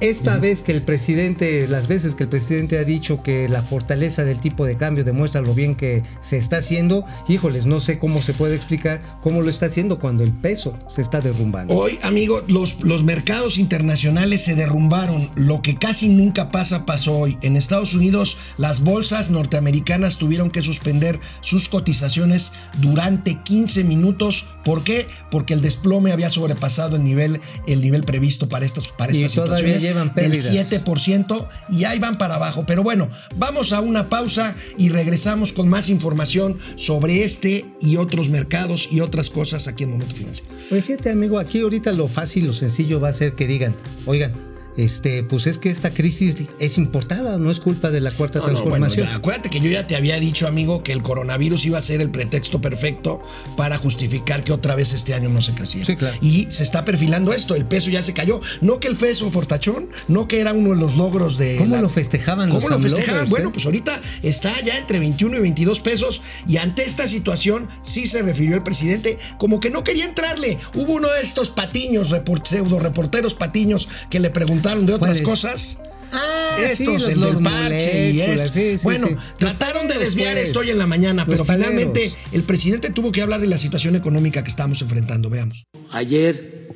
esta 0.00 0.38
vez 0.38 0.62
que 0.62 0.72
el 0.72 0.82
presidente, 0.82 1.66
las 1.68 1.88
veces 1.88 2.14
que 2.14 2.24
el 2.24 2.28
presidente 2.28 2.78
ha 2.78 2.84
dicho 2.84 3.22
que 3.22 3.48
la 3.48 3.62
fortaleza 3.62 4.24
del 4.24 4.38
tipo 4.38 4.64
de 4.64 4.76
cambio 4.76 5.04
demuestra 5.04 5.40
lo 5.40 5.54
bien 5.54 5.74
que 5.74 6.02
se 6.20 6.36
está 6.36 6.58
haciendo, 6.58 7.04
híjoles, 7.26 7.66
no 7.66 7.80
sé 7.80 7.98
cómo 7.98 8.22
se 8.22 8.32
puede 8.32 8.54
explicar 8.54 9.00
cómo 9.22 9.42
lo 9.42 9.50
está 9.50 9.66
haciendo 9.66 9.98
cuando 9.98 10.22
el 10.22 10.32
peso 10.32 10.78
se 10.88 11.02
está 11.02 11.20
derrumbando. 11.20 11.74
Hoy, 11.74 11.98
amigo, 12.02 12.42
los, 12.46 12.82
los 12.82 13.02
mercados 13.02 13.58
internacionales 13.58 14.44
se 14.44 14.54
derrumbaron. 14.54 15.30
Lo 15.34 15.62
que 15.62 15.76
casi 15.78 16.08
nunca 16.08 16.50
pasa, 16.50 16.86
pasó 16.86 17.18
hoy. 17.18 17.38
En 17.42 17.56
Estados 17.56 17.94
Unidos, 17.94 18.36
las 18.56 18.82
bolsas 18.82 19.30
norteamericanas 19.30 20.18
tuvieron 20.18 20.50
que 20.50 20.62
suspender 20.62 21.18
sus 21.40 21.68
cotizaciones 21.68 22.52
durante 22.80 23.42
15 23.42 23.84
minutos. 23.84 24.46
¿Por 24.64 24.84
qué? 24.84 25.06
Porque 25.30 25.54
el 25.54 25.60
desplome 25.60 26.12
había 26.12 26.30
sobrepasado 26.30 26.96
el 26.96 27.04
nivel, 27.04 27.40
el 27.66 27.80
nivel 27.80 28.04
previsto 28.04 28.48
para 28.48 28.64
estas, 28.64 28.88
para 28.88 29.12
estas 29.12 29.32
situaciones 29.32 29.87
llevan 29.88 30.14
del 30.14 30.30
pérdidas. 30.30 30.72
7% 30.84 31.48
y 31.70 31.84
ahí 31.84 31.98
van 31.98 32.18
para 32.18 32.36
abajo. 32.36 32.64
Pero 32.66 32.82
bueno, 32.82 33.08
vamos 33.36 33.72
a 33.72 33.80
una 33.80 34.08
pausa 34.08 34.54
y 34.76 34.88
regresamos 34.88 35.52
con 35.52 35.68
más 35.68 35.88
información 35.88 36.58
sobre 36.76 37.24
este 37.24 37.66
y 37.80 37.96
otros 37.96 38.28
mercados 38.28 38.88
y 38.90 39.00
otras 39.00 39.30
cosas 39.30 39.68
aquí 39.68 39.84
en 39.84 39.90
Momento 39.90 40.14
Financiero. 40.14 40.50
Oye, 40.70 40.82
fíjate, 40.82 41.10
amigo, 41.10 41.38
aquí 41.38 41.60
ahorita 41.60 41.92
lo 41.92 42.08
fácil, 42.08 42.46
lo 42.46 42.52
sencillo 42.52 43.00
va 43.00 43.08
a 43.08 43.12
ser 43.12 43.34
que 43.34 43.46
digan, 43.46 43.74
oigan, 44.06 44.47
este, 44.78 45.22
pues 45.24 45.46
es 45.46 45.58
que 45.58 45.70
esta 45.70 45.90
crisis 45.90 46.36
es 46.58 46.78
importada, 46.78 47.36
no 47.36 47.50
es 47.50 47.60
culpa 47.60 47.90
de 47.90 48.00
la 48.00 48.12
cuarta 48.12 48.38
No, 48.38 48.46
no, 48.46 48.52
transformación. 48.52 49.06
bueno, 49.06 49.10
ya, 49.12 49.16
acuérdate 49.18 49.50
que 49.50 49.60
yo 49.60 49.68
ya 49.70 49.86
te 49.86 49.96
había 49.96 50.18
dicho, 50.20 50.46
amigo, 50.46 50.82
que 50.82 50.92
el 50.92 51.02
coronavirus 51.02 51.66
iba 51.66 51.78
a 51.78 51.82
ser 51.82 52.00
el 52.00 52.10
pretexto 52.10 52.60
perfecto 52.60 53.20
para 53.56 53.76
justificar 53.78 54.44
que 54.44 54.52
otra 54.52 54.74
vez 54.76 54.92
este 54.92 55.14
año 55.14 55.28
no 55.28 55.42
se 55.42 55.52
creciera. 55.52 55.84
Sí, 55.84 55.96
claro. 55.96 56.16
Y 56.22 56.46
se 56.50 56.62
está 56.62 56.84
perfilando 56.84 57.32
esto, 57.32 57.54
el 57.56 57.64
peso 57.66 57.90
ya 57.90 58.02
se 58.02 58.12
cayó. 58.14 58.40
No 58.60 58.78
que 58.78 58.86
el 58.88 58.94
peso 58.96 59.28
fortachón, 59.30 59.88
no 60.06 60.28
que 60.28 60.38
era 60.40 60.52
uno 60.52 60.70
de 60.70 60.76
los 60.76 60.96
logros 60.96 61.36
de. 61.38 61.56
¿Cómo 61.56 61.74
la- 61.74 61.82
lo 61.82 61.88
festejaban 61.88 62.48
¿Cómo 62.50 62.68
los 62.68 62.70
lo 62.70 62.80
festejaban? 62.80 63.22
AMLovers, 63.22 63.30
Bueno, 63.30 63.48
eh? 63.48 63.52
pues 63.52 63.66
ahorita 63.66 64.00
está 64.22 64.52
ya 64.62 64.78
entre 64.78 65.00
21 65.00 65.36
y 65.38 65.40
22 65.40 65.80
pesos 65.80 66.22
y 66.46 66.58
ante 66.58 66.84
esta 66.84 67.08
situación 67.08 67.68
sí 67.82 68.06
se 68.06 68.22
refirió 68.22 68.54
el 68.54 68.62
presidente 68.62 69.18
como 69.38 69.58
que 69.58 69.70
no 69.70 69.82
quería 69.82 70.04
entrarle. 70.04 70.58
Hubo 70.74 70.92
uno 70.94 71.08
de 71.12 71.20
estos 71.20 71.50
patiños, 71.50 72.10
report- 72.12 72.46
pseudo 72.46 72.78
reporteros 72.78 73.34
patiños 73.34 73.88
que 74.08 74.20
le 74.20 74.30
preguntaron 74.30 74.67
de 74.76 74.92
otras 74.92 75.20
cosas. 75.22 75.78
Ah, 76.12 76.56
Estos, 76.64 77.04
sí, 77.04 77.12
el 77.12 77.20
del 77.20 77.42
parche 77.42 78.10
y 78.12 78.20
esto. 78.22 78.48
sí, 78.48 78.78
sí, 78.78 78.84
bueno, 78.84 79.08
sí. 79.08 79.16
trataron 79.38 79.88
de 79.88 79.98
desviar 79.98 80.38
esto 80.38 80.54
pues. 80.54 80.66
hoy 80.66 80.72
en 80.72 80.78
la 80.78 80.86
mañana, 80.86 81.26
pero 81.26 81.44
finalmente 81.44 82.14
el 82.32 82.42
presidente 82.44 82.90
tuvo 82.90 83.12
que 83.12 83.20
hablar 83.20 83.40
de 83.40 83.46
la 83.46 83.58
situación 83.58 83.94
económica 83.94 84.42
que 84.42 84.48
estamos 84.48 84.80
enfrentando. 84.80 85.28
Veamos. 85.28 85.64
Ayer 85.90 86.68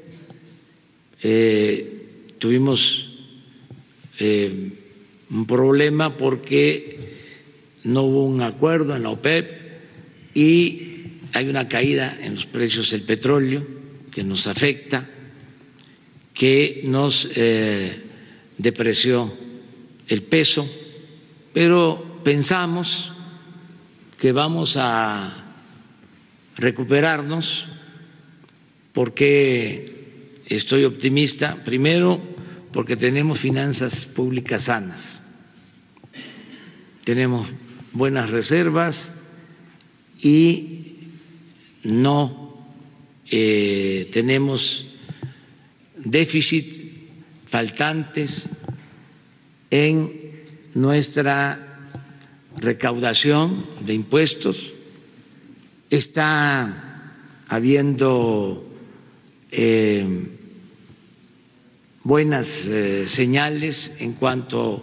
eh, 1.22 2.34
tuvimos 2.38 3.14
eh, 4.18 4.70
un 5.30 5.46
problema 5.46 6.16
porque 6.16 7.16
no 7.84 8.02
hubo 8.02 8.26
un 8.26 8.42
acuerdo 8.42 8.94
en 8.96 9.04
la 9.04 9.10
OPEP 9.10 9.62
y 10.34 10.92
hay 11.32 11.48
una 11.48 11.68
caída 11.68 12.18
en 12.20 12.34
los 12.34 12.46
precios 12.46 12.90
del 12.90 13.02
petróleo 13.02 13.66
que 14.10 14.22
nos 14.22 14.46
afecta, 14.46 15.08
que 16.34 16.82
nos 16.84 17.28
eh, 17.34 18.02
depreció 18.58 19.32
el 20.08 20.22
peso, 20.22 20.68
pero 21.52 22.20
pensamos 22.24 23.12
que 24.18 24.32
vamos 24.32 24.76
a 24.78 25.42
recuperarnos 26.56 27.66
porque 28.92 30.40
estoy 30.46 30.84
optimista? 30.84 31.56
Primero, 31.64 32.20
porque 32.72 32.96
tenemos 32.96 33.38
finanzas 33.38 34.06
públicas 34.06 34.64
sanas, 34.64 35.22
tenemos 37.04 37.48
buenas 37.92 38.30
reservas 38.30 39.20
y 40.20 40.98
no 41.82 42.64
eh, 43.30 44.08
tenemos 44.12 44.86
déficit 46.04 46.82
faltantes 47.46 48.48
en 49.70 50.12
nuestra 50.74 51.90
recaudación 52.56 53.66
de 53.80 53.94
impuestos. 53.94 54.74
Está 55.90 57.14
habiendo 57.48 58.66
eh, 59.50 60.28
buenas 62.04 62.66
eh, 62.66 63.04
señales 63.06 63.96
en 64.00 64.14
cuanto 64.14 64.82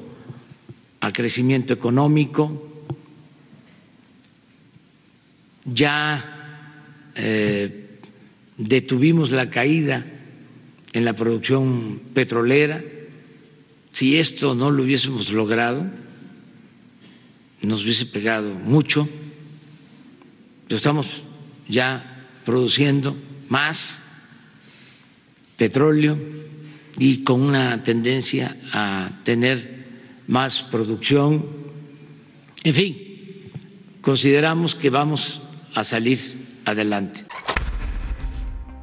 a 1.00 1.12
crecimiento 1.12 1.74
económico. 1.74 2.86
Ya 5.66 7.12
eh, 7.16 8.00
detuvimos 8.58 9.32
la 9.32 9.50
caída 9.50 10.06
en 10.94 11.06
la 11.06 11.14
producción 11.14 12.02
petrolera. 12.14 12.84
Si 13.92 14.18
esto 14.18 14.56
no 14.56 14.72
lo 14.72 14.84
hubiésemos 14.84 15.32
logrado, 15.32 15.86
nos 17.62 17.84
hubiese 17.84 18.06
pegado 18.06 18.54
mucho, 18.54 19.08
pero 20.68 20.78
estamos 20.78 21.24
ya 21.68 22.28
produciendo 22.46 23.16
más 23.50 24.04
petróleo 25.58 26.18
y 26.98 27.24
con 27.24 27.42
una 27.42 27.84
tendencia 27.84 28.56
a 28.72 29.12
tener 29.24 29.86
más 30.28 30.62
producción. 30.64 31.46
En 32.64 32.74
fin, 32.74 32.98
consideramos 34.02 34.76
que 34.76 34.90
vamos 34.90 35.42
a 35.74 35.84
salir 35.84 36.48
adelante. 36.66 37.26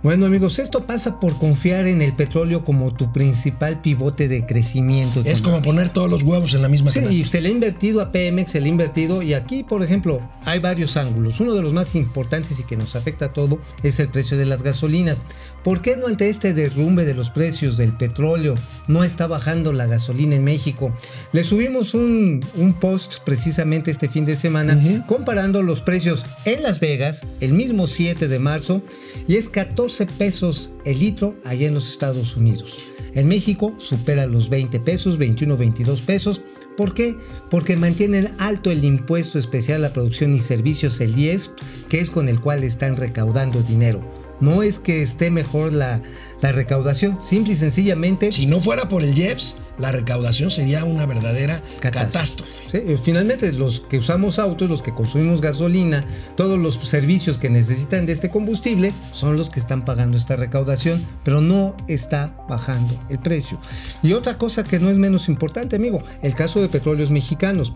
Bueno 0.06 0.26
amigos, 0.26 0.60
esto 0.60 0.86
pasa 0.86 1.18
por 1.18 1.36
confiar 1.36 1.88
en 1.88 2.00
el 2.00 2.12
petróleo 2.12 2.64
como 2.64 2.94
tu 2.94 3.12
principal 3.12 3.80
pivote 3.80 4.28
de 4.28 4.46
crecimiento. 4.46 5.20
Es 5.24 5.42
como 5.42 5.60
poner 5.62 5.88
todos 5.88 6.08
los 6.08 6.22
huevos 6.22 6.54
en 6.54 6.62
la 6.62 6.68
misma 6.68 6.92
Sí, 6.92 7.00
y 7.10 7.24
se 7.24 7.40
le 7.40 7.48
ha 7.48 7.50
invertido 7.50 8.00
a 8.00 8.12
Pemex, 8.12 8.52
se 8.52 8.60
le 8.60 8.66
ha 8.66 8.68
invertido 8.68 9.20
y 9.22 9.34
aquí, 9.34 9.64
por 9.64 9.82
ejemplo, 9.82 10.20
hay 10.44 10.60
varios 10.60 10.96
ángulos. 10.96 11.40
Uno 11.40 11.54
de 11.54 11.62
los 11.62 11.72
más 11.72 11.96
importantes 11.96 12.60
y 12.60 12.62
que 12.62 12.76
nos 12.76 12.94
afecta 12.94 13.24
a 13.24 13.32
todo 13.32 13.58
es 13.82 13.98
el 13.98 14.08
precio 14.08 14.38
de 14.38 14.46
las 14.46 14.62
gasolinas. 14.62 15.18
¿Por 15.64 15.82
qué 15.82 15.96
no 15.96 16.06
ante 16.06 16.28
este 16.28 16.54
derrumbe 16.54 17.04
de 17.04 17.14
los 17.14 17.30
precios 17.30 17.76
del 17.76 17.92
petróleo 17.92 18.54
no 18.86 19.02
está 19.02 19.26
bajando 19.26 19.72
la 19.72 19.86
gasolina 19.86 20.36
en 20.36 20.44
México? 20.44 20.96
Le 21.32 21.42
subimos 21.42 21.94
un, 21.94 22.46
un 22.54 22.74
post 22.74 23.16
precisamente 23.24 23.90
este 23.90 24.08
fin 24.08 24.24
de 24.24 24.36
semana 24.36 24.80
comparando 25.08 25.64
los 25.64 25.82
precios 25.82 26.24
en 26.44 26.62
Las 26.62 26.78
Vegas 26.78 27.22
el 27.40 27.54
mismo 27.54 27.88
7 27.88 28.28
de 28.28 28.38
marzo 28.38 28.82
y 29.26 29.34
es 29.34 29.48
14 29.48 29.95
pesos 30.04 30.70
el 30.85 30.98
litro 30.98 31.35
allá 31.44 31.68
en 31.68 31.74
los 31.74 31.88
Estados 31.88 32.37
Unidos. 32.37 32.76
En 33.14 33.28
México 33.28 33.74
supera 33.78 34.26
los 34.26 34.50
20 34.50 34.78
pesos, 34.80 35.16
21, 35.16 35.56
22 35.56 36.02
pesos. 36.02 36.42
¿Por 36.76 36.92
qué? 36.92 37.16
Porque 37.50 37.76
mantienen 37.76 38.35
alto 38.38 38.70
el 38.70 38.85
impuesto 38.85 39.38
especial 39.38 39.82
a 39.87 39.94
producción 39.94 40.35
y 40.35 40.40
servicios, 40.40 41.00
el 41.00 41.14
10, 41.14 41.52
que 41.88 42.00
es 42.00 42.11
con 42.11 42.28
el 42.28 42.40
cual 42.40 42.62
están 42.62 42.98
recaudando 42.98 43.62
dinero. 43.62 44.02
No 44.40 44.62
es 44.62 44.78
que 44.78 45.02
esté 45.02 45.30
mejor 45.30 45.72
la, 45.72 46.02
la 46.42 46.52
recaudación, 46.52 47.18
simple 47.24 47.54
y 47.54 47.56
sencillamente 47.56 48.32
Si 48.32 48.44
no 48.44 48.61
fuera 48.61 48.87
por 48.87 49.02
el 49.02 49.16
IEPS, 49.16 49.56
la 49.78 49.92
recaudación 49.92 50.50
sería 50.50 50.84
una 50.84 51.06
verdadera 51.06 51.62
catástrofe. 51.80 52.64
Sí, 52.70 52.78
eh, 52.78 52.98
finalmente 53.02 53.52
los 53.52 53.80
que 53.80 53.98
usamos 53.98 54.38
autos, 54.38 54.68
los 54.68 54.82
que 54.82 54.94
consumimos 54.94 55.40
gasolina, 55.40 56.02
todos 56.36 56.58
los 56.58 56.74
servicios 56.74 57.38
que 57.38 57.50
necesitan 57.50 58.06
de 58.06 58.12
este 58.12 58.30
combustible 58.30 58.92
son 59.12 59.36
los 59.36 59.50
que 59.50 59.60
están 59.60 59.84
pagando 59.84 60.16
esta 60.16 60.36
recaudación, 60.36 61.04
pero 61.24 61.40
no 61.40 61.74
está 61.88 62.36
bajando 62.48 62.98
el 63.08 63.18
precio. 63.18 63.60
Y 64.02 64.12
otra 64.12 64.38
cosa 64.38 64.64
que 64.64 64.78
no 64.78 64.90
es 64.90 64.96
menos 64.96 65.28
importante, 65.28 65.76
amigo, 65.76 66.02
el 66.22 66.34
caso 66.34 66.60
de 66.60 66.68
petróleos 66.68 67.10
mexicanos. 67.10 67.72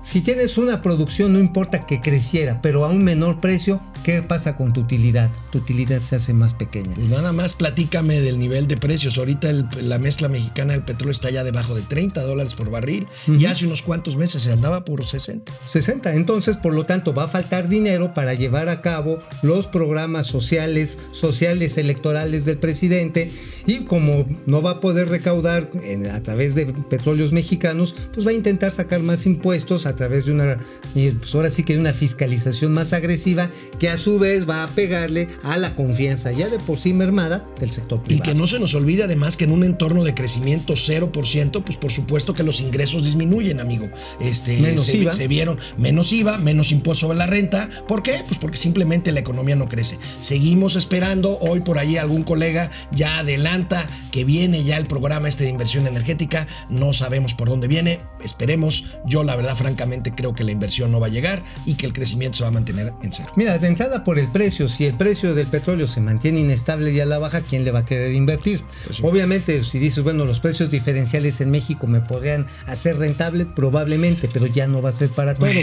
Si 0.00 0.20
tienes 0.20 0.58
una 0.58 0.80
producción, 0.80 1.32
no 1.32 1.40
importa 1.40 1.84
que 1.84 2.00
creciera, 2.00 2.62
pero 2.62 2.84
a 2.84 2.88
un 2.88 3.02
menor 3.02 3.40
precio, 3.40 3.80
¿qué 4.08 4.22
pasa 4.22 4.56
con 4.56 4.72
tu 4.72 4.80
utilidad? 4.80 5.28
Tu 5.52 5.58
utilidad 5.58 6.00
se 6.00 6.16
hace 6.16 6.32
más 6.32 6.54
pequeña. 6.54 6.94
Pues 6.94 7.10
nada 7.10 7.34
más 7.34 7.52
platícame 7.52 8.22
del 8.22 8.38
nivel 8.38 8.66
de 8.66 8.78
precios. 8.78 9.18
Ahorita 9.18 9.50
el- 9.50 9.66
la 9.82 9.98
mezcla 9.98 10.30
mexicana 10.30 10.72
del 10.72 10.82
petróleo 10.82 11.12
está 11.12 11.28
ya 11.28 11.44
debajo 11.44 11.74
de 11.74 11.82
30 11.82 12.22
dólares 12.22 12.54
por 12.54 12.70
barril 12.70 13.06
y 13.26 13.44
hace 13.44 13.66
unos 13.66 13.82
cuantos 13.82 14.16
meses 14.16 14.40
se 14.44 14.50
andaba 14.52 14.86
por 14.86 15.06
60. 15.06 15.52
60. 15.68 16.14
Entonces, 16.14 16.56
por 16.56 16.72
lo 16.72 16.86
tanto, 16.86 17.12
va 17.12 17.24
a 17.24 17.28
faltar 17.28 17.68
dinero 17.68 18.14
para 18.14 18.32
llevar 18.32 18.70
a 18.70 18.80
cabo 18.80 19.22
los 19.42 19.66
programas 19.66 20.26
sociales, 20.26 20.98
sociales 21.12 21.76
electorales 21.76 22.46
del 22.46 22.56
presidente. 22.56 23.30
Y 23.66 23.80
como 23.84 24.24
no 24.46 24.62
va 24.62 24.70
a 24.70 24.80
poder 24.80 25.10
recaudar 25.10 25.70
a 26.10 26.20
través 26.22 26.54
de 26.54 26.64
petróleos 26.88 27.32
mexicanos, 27.34 27.94
pues 28.14 28.26
va 28.26 28.30
a 28.30 28.34
intentar 28.34 28.72
sacar 28.72 29.00
más 29.02 29.26
impuestos 29.26 29.84
a 29.84 29.94
través 29.94 30.24
de 30.24 30.32
una, 30.32 30.64
pues 30.94 31.34
ahora 31.34 31.50
sí 31.50 31.62
que 31.62 31.74
de 31.74 31.80
una 31.80 31.92
fiscalización 31.92 32.72
más 32.72 32.94
agresiva, 32.94 33.50
que 33.78 33.90
a 33.90 33.97
su 33.98 34.18
vez 34.18 34.48
va 34.48 34.64
a 34.64 34.68
pegarle 34.68 35.28
a 35.42 35.56
la 35.58 35.74
confianza 35.74 36.32
ya 36.32 36.48
de 36.48 36.58
por 36.58 36.78
sí 36.78 36.92
mermada 36.92 37.44
del 37.60 37.70
sector 37.72 37.98
Y 38.04 38.06
privado. 38.06 38.22
que 38.32 38.34
no 38.38 38.46
se 38.46 38.58
nos 38.58 38.74
olvide 38.74 39.04
además 39.04 39.36
que 39.36 39.44
en 39.44 39.50
un 39.52 39.64
entorno 39.64 40.04
de 40.04 40.14
crecimiento 40.14 40.74
0%, 40.74 41.62
pues 41.64 41.78
por 41.78 41.90
supuesto 41.92 42.34
que 42.34 42.42
los 42.42 42.60
ingresos 42.60 43.04
disminuyen, 43.04 43.60
amigo. 43.60 43.88
Este, 44.20 44.56
Menos 44.58 44.84
se, 44.84 44.96
IVA. 44.98 45.12
se 45.12 45.28
vieron 45.28 45.58
menos 45.76 46.12
IVA, 46.12 46.38
menos 46.38 46.72
impuesto 46.72 47.06
sobre 47.06 47.18
la 47.18 47.26
renta. 47.26 47.68
¿Por 47.86 48.02
qué? 48.02 48.22
Pues 48.26 48.38
porque 48.38 48.56
simplemente 48.56 49.12
la 49.12 49.20
economía 49.20 49.56
no 49.56 49.68
crece. 49.68 49.98
Seguimos 50.20 50.76
esperando. 50.76 51.38
Hoy 51.40 51.60
por 51.60 51.78
ahí 51.78 51.96
algún 51.96 52.22
colega 52.24 52.70
ya 52.92 53.18
adelanta 53.18 53.86
que 54.10 54.24
viene 54.24 54.64
ya 54.64 54.76
el 54.76 54.86
programa 54.86 55.28
este 55.28 55.44
de 55.44 55.50
inversión 55.50 55.86
energética. 55.86 56.46
No 56.68 56.92
sabemos 56.92 57.34
por 57.34 57.48
dónde 57.48 57.68
viene. 57.68 58.00
Esperemos. 58.24 58.84
Yo 59.06 59.22
la 59.22 59.36
verdad 59.36 59.56
francamente 59.56 60.12
creo 60.14 60.34
que 60.34 60.44
la 60.44 60.52
inversión 60.52 60.90
no 60.90 61.00
va 61.00 61.06
a 61.06 61.10
llegar 61.10 61.42
y 61.66 61.74
que 61.74 61.86
el 61.86 61.92
crecimiento 61.92 62.38
se 62.38 62.44
va 62.44 62.48
a 62.48 62.52
mantener 62.52 62.92
en 63.02 63.12
cero. 63.12 63.30
Mira, 63.36 63.58
por 64.04 64.18
el 64.18 64.28
precio, 64.28 64.68
si 64.68 64.86
el 64.86 64.94
precio 64.94 65.34
del 65.34 65.46
petróleo 65.46 65.86
se 65.86 66.00
mantiene 66.00 66.40
inestable 66.40 66.92
y 66.92 67.00
a 67.00 67.06
la 67.06 67.18
baja, 67.18 67.42
¿quién 67.42 67.64
le 67.64 67.70
va 67.70 67.80
a 67.80 67.84
querer 67.84 68.12
invertir? 68.12 68.62
Pues 68.84 68.96
sí. 68.96 69.02
Obviamente, 69.04 69.62
si 69.62 69.78
dices, 69.78 70.02
bueno, 70.02 70.24
los 70.24 70.40
precios 70.40 70.70
diferenciales 70.70 71.40
en 71.40 71.50
México 71.50 71.86
me 71.86 72.00
podrían 72.00 72.46
hacer 72.66 72.98
rentable, 72.98 73.46
probablemente, 73.46 74.28
pero 74.32 74.46
ya 74.46 74.66
no 74.66 74.82
va 74.82 74.88
a 74.88 74.92
ser 74.92 75.10
para 75.10 75.34
todos. 75.34 75.54
Bueno. 75.54 75.60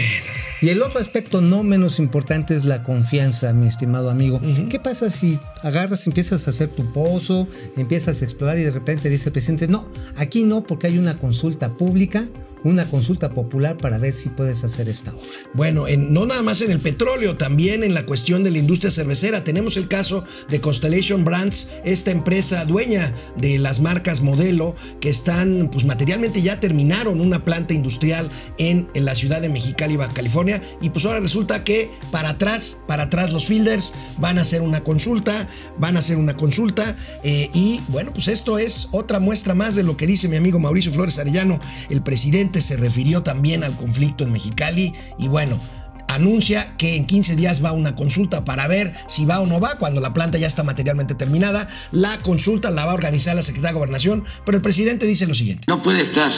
Y 0.62 0.70
el 0.70 0.82
otro 0.82 0.98
aspecto 0.98 1.42
no 1.42 1.62
menos 1.62 1.98
importante 1.98 2.54
es 2.54 2.64
la 2.64 2.82
confianza, 2.82 3.52
mi 3.52 3.68
estimado 3.68 4.08
amigo. 4.08 4.40
¿Qué 4.70 4.80
pasa 4.80 5.10
si 5.10 5.38
agarras, 5.62 6.06
empiezas 6.06 6.46
a 6.46 6.50
hacer 6.50 6.68
tu 6.68 6.90
pozo, 6.92 7.46
empiezas 7.76 8.22
a 8.22 8.24
explorar 8.24 8.58
y 8.58 8.64
de 8.64 8.70
repente 8.70 9.10
dice 9.10 9.28
el 9.28 9.32
presidente, 9.32 9.68
no, 9.68 9.88
aquí 10.16 10.44
no, 10.44 10.64
porque 10.64 10.86
hay 10.86 10.98
una 10.98 11.18
consulta 11.18 11.68
pública, 11.68 12.26
una 12.64 12.86
consulta 12.90 13.30
popular 13.30 13.76
para 13.76 13.98
ver 13.98 14.12
si 14.12 14.28
puedes 14.28 14.64
hacer 14.64 14.88
esta 14.88 15.12
obra? 15.12 15.22
Bueno, 15.54 15.86
en- 15.88 16.12
no 16.12 16.26
nada 16.26 16.42
más 16.42 16.60
en 16.62 16.70
el 16.70 16.80
petróleo, 16.80 17.36
también 17.36 17.84
en 17.84 17.94
la 17.94 18.06
cuestión 18.06 18.42
de 18.44 18.50
la 18.50 18.58
industria 18.58 18.90
cervecera. 18.90 19.44
Tenemos 19.44 19.76
el 19.76 19.88
caso 19.88 20.24
de 20.48 20.60
Constellation 20.60 21.24
Brands, 21.24 21.68
esta 21.84 22.10
empresa 22.10 22.64
dueña 22.64 23.14
de 23.36 23.58
las 23.58 23.80
marcas 23.80 24.20
modelo 24.20 24.74
que 25.00 25.08
están, 25.08 25.68
pues 25.70 25.84
materialmente 25.84 26.42
ya 26.42 26.58
terminaron 26.60 27.20
una 27.20 27.44
planta 27.44 27.74
industrial 27.74 28.28
en, 28.58 28.88
en 28.94 29.04
la 29.04 29.14
ciudad 29.14 29.40
de 29.40 29.48
Mexicali, 29.48 29.96
Baja 29.96 30.14
California. 30.14 30.62
Y 30.80 30.90
pues 30.90 31.04
ahora 31.04 31.20
resulta 31.20 31.62
que 31.64 31.90
para 32.10 32.30
atrás, 32.30 32.78
para 32.88 33.04
atrás 33.04 33.32
los 33.32 33.46
fielders 33.46 33.92
van 34.18 34.38
a 34.38 34.42
hacer 34.42 34.62
una 34.62 34.82
consulta, 34.82 35.48
van 35.78 35.96
a 35.96 36.00
hacer 36.00 36.16
una 36.16 36.34
consulta. 36.34 36.96
eh, 37.22 37.50
y 37.52 37.80
bueno, 37.88 38.12
pues 38.12 38.28
esto 38.28 38.58
es 38.58 38.88
otra 38.92 39.20
muestra 39.20 39.54
más 39.54 39.74
de 39.74 39.82
lo 39.82 39.96
que 39.96 40.06
dice 40.06 40.28
mi 40.28 40.36
amigo 40.36 40.58
Mauricio 40.58 40.92
Flores 40.92 41.18
Arellano. 41.18 41.60
El 41.90 42.02
presidente 42.02 42.45
se 42.60 42.76
refirió 42.76 43.22
también 43.22 43.64
al 43.64 43.76
conflicto 43.76 44.24
en 44.24 44.32
Mexicali 44.32 44.92
y 45.18 45.28
bueno, 45.28 45.60
anuncia 46.08 46.76
que 46.76 46.96
en 46.96 47.06
15 47.06 47.36
días 47.36 47.64
va 47.64 47.72
una 47.72 47.94
consulta 47.94 48.44
para 48.44 48.66
ver 48.68 48.94
si 49.08 49.24
va 49.24 49.40
o 49.40 49.46
no 49.46 49.60
va 49.60 49.78
cuando 49.78 50.00
la 50.00 50.12
planta 50.12 50.38
ya 50.38 50.46
está 50.46 50.62
materialmente 50.62 51.14
terminada. 51.14 51.68
La 51.92 52.18
consulta 52.18 52.70
la 52.70 52.84
va 52.86 52.92
a 52.92 52.94
organizar 52.94 53.36
la 53.36 53.42
Secretaría 53.42 53.72
de 53.72 53.78
Gobernación, 53.78 54.24
pero 54.44 54.56
el 54.56 54.62
presidente 54.62 55.06
dice 55.06 55.26
lo 55.26 55.34
siguiente. 55.34 55.64
No 55.68 55.82
puede 55.82 56.00
estar 56.00 56.32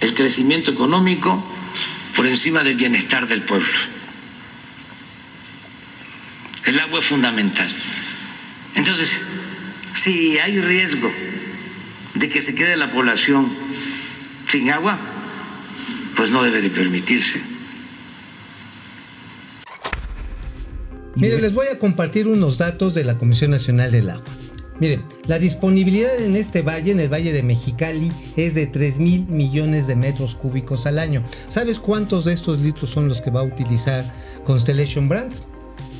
el 0.00 0.14
crecimiento 0.14 0.70
económico 0.70 1.44
por 2.16 2.26
encima 2.26 2.62
del 2.62 2.76
bienestar 2.76 3.28
del 3.28 3.42
pueblo. 3.42 3.66
El 6.64 6.78
agua 6.80 6.98
es 6.98 7.04
fundamental. 7.06 7.68
Entonces, 8.74 9.18
si 9.94 10.38
hay 10.38 10.60
riesgo 10.60 11.10
de 12.14 12.28
que 12.28 12.40
se 12.42 12.54
quede 12.54 12.76
la 12.76 12.90
población 12.90 13.67
sin 14.48 14.70
agua, 14.70 14.98
pues 16.16 16.30
no 16.30 16.42
debe 16.42 16.60
de 16.60 16.70
permitirse. 16.70 17.40
Mire, 21.16 21.40
les 21.40 21.52
voy 21.52 21.66
a 21.66 21.78
compartir 21.78 22.28
unos 22.28 22.58
datos 22.58 22.94
de 22.94 23.04
la 23.04 23.18
Comisión 23.18 23.50
Nacional 23.50 23.90
del 23.90 24.10
Agua. 24.10 24.24
Miren, 24.78 25.02
la 25.26 25.40
disponibilidad 25.40 26.16
en 26.20 26.36
este 26.36 26.62
valle, 26.62 26.92
en 26.92 27.00
el 27.00 27.12
Valle 27.12 27.32
de 27.32 27.42
Mexicali, 27.42 28.12
es 28.36 28.54
de 28.54 28.68
3 28.68 29.00
mil 29.00 29.26
millones 29.26 29.88
de 29.88 29.96
metros 29.96 30.36
cúbicos 30.36 30.86
al 30.86 31.00
año. 31.00 31.24
¿Sabes 31.48 31.80
cuántos 31.80 32.24
de 32.24 32.32
estos 32.32 32.60
litros 32.60 32.90
son 32.90 33.08
los 33.08 33.20
que 33.20 33.30
va 33.30 33.40
a 33.40 33.44
utilizar 33.44 34.04
Constellation 34.44 35.08
Brands? 35.08 35.42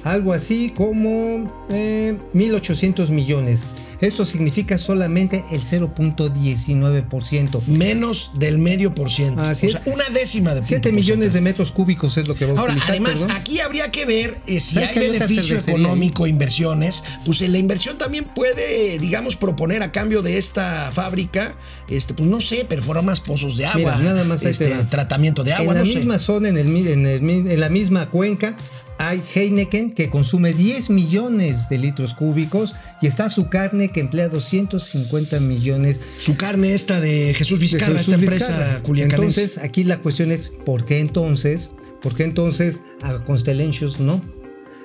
Algo 0.04 0.32
así 0.32 0.72
como 0.76 1.66
eh, 1.70 2.16
1.800 2.32 3.08
millones. 3.08 3.64
Esto 4.00 4.24
significa 4.24 4.78
solamente 4.78 5.44
el 5.50 5.62
0.19%. 5.62 7.62
Menos 7.66 8.30
del 8.34 8.58
medio 8.58 8.94
por 8.94 9.10
ciento. 9.10 9.40
Así 9.42 9.66
o 9.66 9.68
es. 9.68 9.72
sea, 9.72 9.82
una 9.92 10.08
décima 10.10 10.54
de 10.54 10.62
7 10.62 10.80
punto 10.90 10.96
millones 10.96 11.32
de 11.32 11.40
metros 11.40 11.72
cúbicos 11.72 12.16
es 12.16 12.28
lo 12.28 12.34
que 12.34 12.46
va 12.46 12.52
a 12.52 12.60
Ahora, 12.60 12.72
utilizar. 12.72 12.90
además, 12.92 13.20
perdón. 13.20 13.36
aquí 13.36 13.60
habría 13.60 13.90
que 13.90 14.04
ver 14.04 14.38
eh, 14.46 14.60
si 14.60 14.74
¿Sabes 14.74 14.96
hay 14.96 15.04
hay 15.04 15.10
beneficio 15.10 15.58
económico, 15.58 16.26
inversiones. 16.26 17.02
Pues 17.24 17.42
eh, 17.42 17.48
la 17.48 17.58
inversión 17.58 17.98
también 17.98 18.24
puede, 18.24 18.98
digamos, 18.98 19.36
proponer 19.36 19.82
a 19.82 19.92
cambio 19.92 20.22
de 20.22 20.38
esta 20.38 20.90
fábrica, 20.92 21.54
este, 21.88 22.14
pues 22.14 22.28
no 22.28 22.40
sé, 22.40 22.64
perforar 22.64 23.04
más 23.04 23.20
pozos 23.20 23.56
de 23.56 23.66
agua, 23.66 23.96
Mira, 23.96 24.12
nada 24.12 24.24
más 24.24 24.42
este, 24.44 24.68
tratamiento 24.90 25.44
de 25.44 25.52
agua, 25.52 25.72
en 25.72 25.74
la 25.74 25.80
no 25.80 25.86
sé. 25.86 25.96
misma 25.96 26.18
zona, 26.18 26.48
en, 26.48 26.58
el, 26.58 26.66
en, 26.86 27.06
el 27.06 27.28
en 27.28 27.60
la 27.60 27.68
misma 27.68 28.10
cuenca, 28.10 28.56
hay 28.98 29.22
Heineken 29.34 29.94
que 29.94 30.10
consume 30.10 30.52
10 30.52 30.90
millones 30.90 31.68
de 31.68 31.78
litros 31.78 32.14
cúbicos 32.14 32.74
y 33.00 33.06
está 33.06 33.28
su 33.28 33.48
carne 33.48 33.88
que 33.88 34.00
emplea 34.00 34.28
250 34.28 35.40
millones 35.40 36.00
Su 36.18 36.36
carne 36.36 36.74
esta 36.74 37.00
de 37.00 37.32
Jesús 37.34 37.58
de 37.58 37.62
Vizcarra, 37.62 37.98
Jesús 37.98 38.14
esta 38.14 38.20
empresa 38.20 38.80
culiacanense. 38.82 39.42
Entonces, 39.42 39.64
aquí 39.64 39.84
la 39.84 39.98
cuestión 39.98 40.32
es, 40.32 40.50
¿por 40.64 40.84
qué 40.84 41.00
entonces? 41.00 41.70
¿Por 42.02 42.14
qué 42.14 42.24
entonces 42.24 42.80
a 43.02 43.24
Constellations 43.24 44.00
no? 44.00 44.20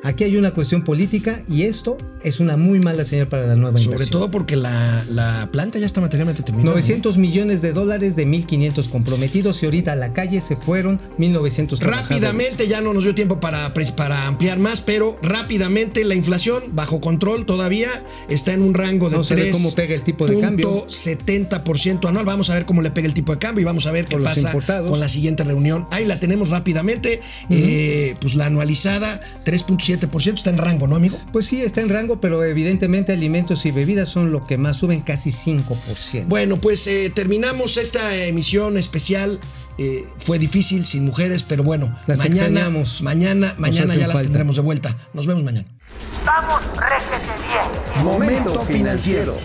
Aquí 0.03 0.23
hay 0.25 0.35
una 0.37 0.51
cuestión 0.51 0.83
política 0.83 1.43
y 1.47 1.63
esto 1.63 1.97
es 2.23 2.39
una 2.39 2.55
muy 2.57 2.79
mala 2.79 3.03
señal 3.05 3.27
para 3.27 3.47
la 3.47 3.55
nueva 3.55 3.77
Sobre 3.79 3.93
inversión. 3.95 4.19
todo 4.19 4.31
porque 4.31 4.55
la, 4.55 5.03
la 5.09 5.49
planta 5.51 5.79
ya 5.79 5.85
está 5.85 6.01
materialmente 6.01 6.41
terminada. 6.43 6.71
900 6.71 7.17
millones 7.17 7.61
de 7.61 7.73
dólares 7.73 8.15
de 8.15 8.25
1.500 8.27 8.89
comprometidos 8.89 9.61
y 9.61 9.65
ahorita 9.65 9.93
a 9.93 9.95
la 9.95 10.13
calle 10.13 10.39
se 10.41 10.55
fueron 10.55 10.99
1.900 11.17 11.79
trabajadores. 11.79 12.09
Rápidamente, 12.09 12.67
ya 12.67 12.81
no 12.81 12.93
nos 12.93 13.03
dio 13.03 13.15
tiempo 13.15 13.39
para, 13.39 13.73
para 13.95 14.27
ampliar 14.27 14.59
más, 14.59 14.81
pero 14.81 15.17
rápidamente 15.21 16.03
la 16.05 16.15
inflación 16.15 16.63
bajo 16.71 17.01
control 17.01 17.45
todavía 17.45 18.05
está 18.29 18.53
en 18.53 18.61
un 18.61 18.73
rango 18.73 19.09
de 19.09 19.17
ver 19.17 19.25
3. 19.25 19.51
cómo 19.53 19.73
pega 19.73 19.95
el 19.95 20.03
tipo 20.03 20.27
de 20.27 20.39
cambio. 20.39 20.85
70% 20.87 22.07
anual. 22.07 22.25
Vamos 22.25 22.49
a 22.49 22.53
ver 22.53 22.65
cómo 22.65 22.81
le 22.81 22.91
pega 22.91 23.07
el 23.07 23.13
tipo 23.13 23.33
de 23.33 23.39
cambio 23.39 23.61
y 23.61 23.65
vamos 23.65 23.85
a 23.85 23.91
ver 23.91 24.05
qué 24.05 24.15
Por 24.17 24.23
pasa 24.23 24.41
importados. 24.41 24.89
con 24.89 24.99
la 24.99 25.07
siguiente 25.07 25.43
reunión. 25.43 25.87
Ahí 25.91 26.05
la 26.05 26.19
tenemos 26.19 26.49
rápidamente. 26.49 27.21
Eh, 27.49 28.15
pues 28.21 28.35
la 28.35 28.45
anualizada 28.47 29.21
3.7% 29.45 29.92
está 29.93 30.49
en 30.49 30.57
rango, 30.57 30.87
¿no, 30.87 30.95
amigo? 30.95 31.19
Pues 31.31 31.45
sí, 31.45 31.61
está 31.61 31.81
en 31.81 31.89
rango, 31.89 32.19
pero 32.19 32.43
evidentemente 32.43 33.11
alimentos 33.13 33.65
y 33.65 33.71
bebidas 33.71 34.09
son 34.09 34.31
lo 34.31 34.45
que 34.45 34.57
más 34.57 34.77
suben, 34.77 35.01
casi 35.01 35.31
5%. 35.31 36.25
Bueno, 36.27 36.57
pues 36.57 36.85
eh, 36.87 37.11
terminamos 37.13 37.77
esta 37.77 38.15
emisión 38.15 38.77
especial. 38.77 39.39
Eh, 39.77 40.05
fue 40.19 40.37
difícil 40.37 40.85
sin 40.85 41.03
mujeres, 41.05 41.41
pero 41.43 41.63
bueno, 41.63 41.97
Las 42.05 42.19
mañana, 42.19 42.45
extrañamos. 42.45 43.01
mañana, 43.01 43.55
mañana 43.57 43.95
ya 43.95 44.01
las 44.07 44.13
falta. 44.13 44.21
tendremos 44.23 44.55
de 44.55 44.61
vuelta. 44.61 44.95
Nos 45.13 45.25
vemos 45.25 45.43
mañana. 45.43 45.67
Vamos, 46.25 46.61
réjete 46.77 47.31
bien. 47.47 48.03
Momento 48.05 48.61
financiero. 48.65 49.37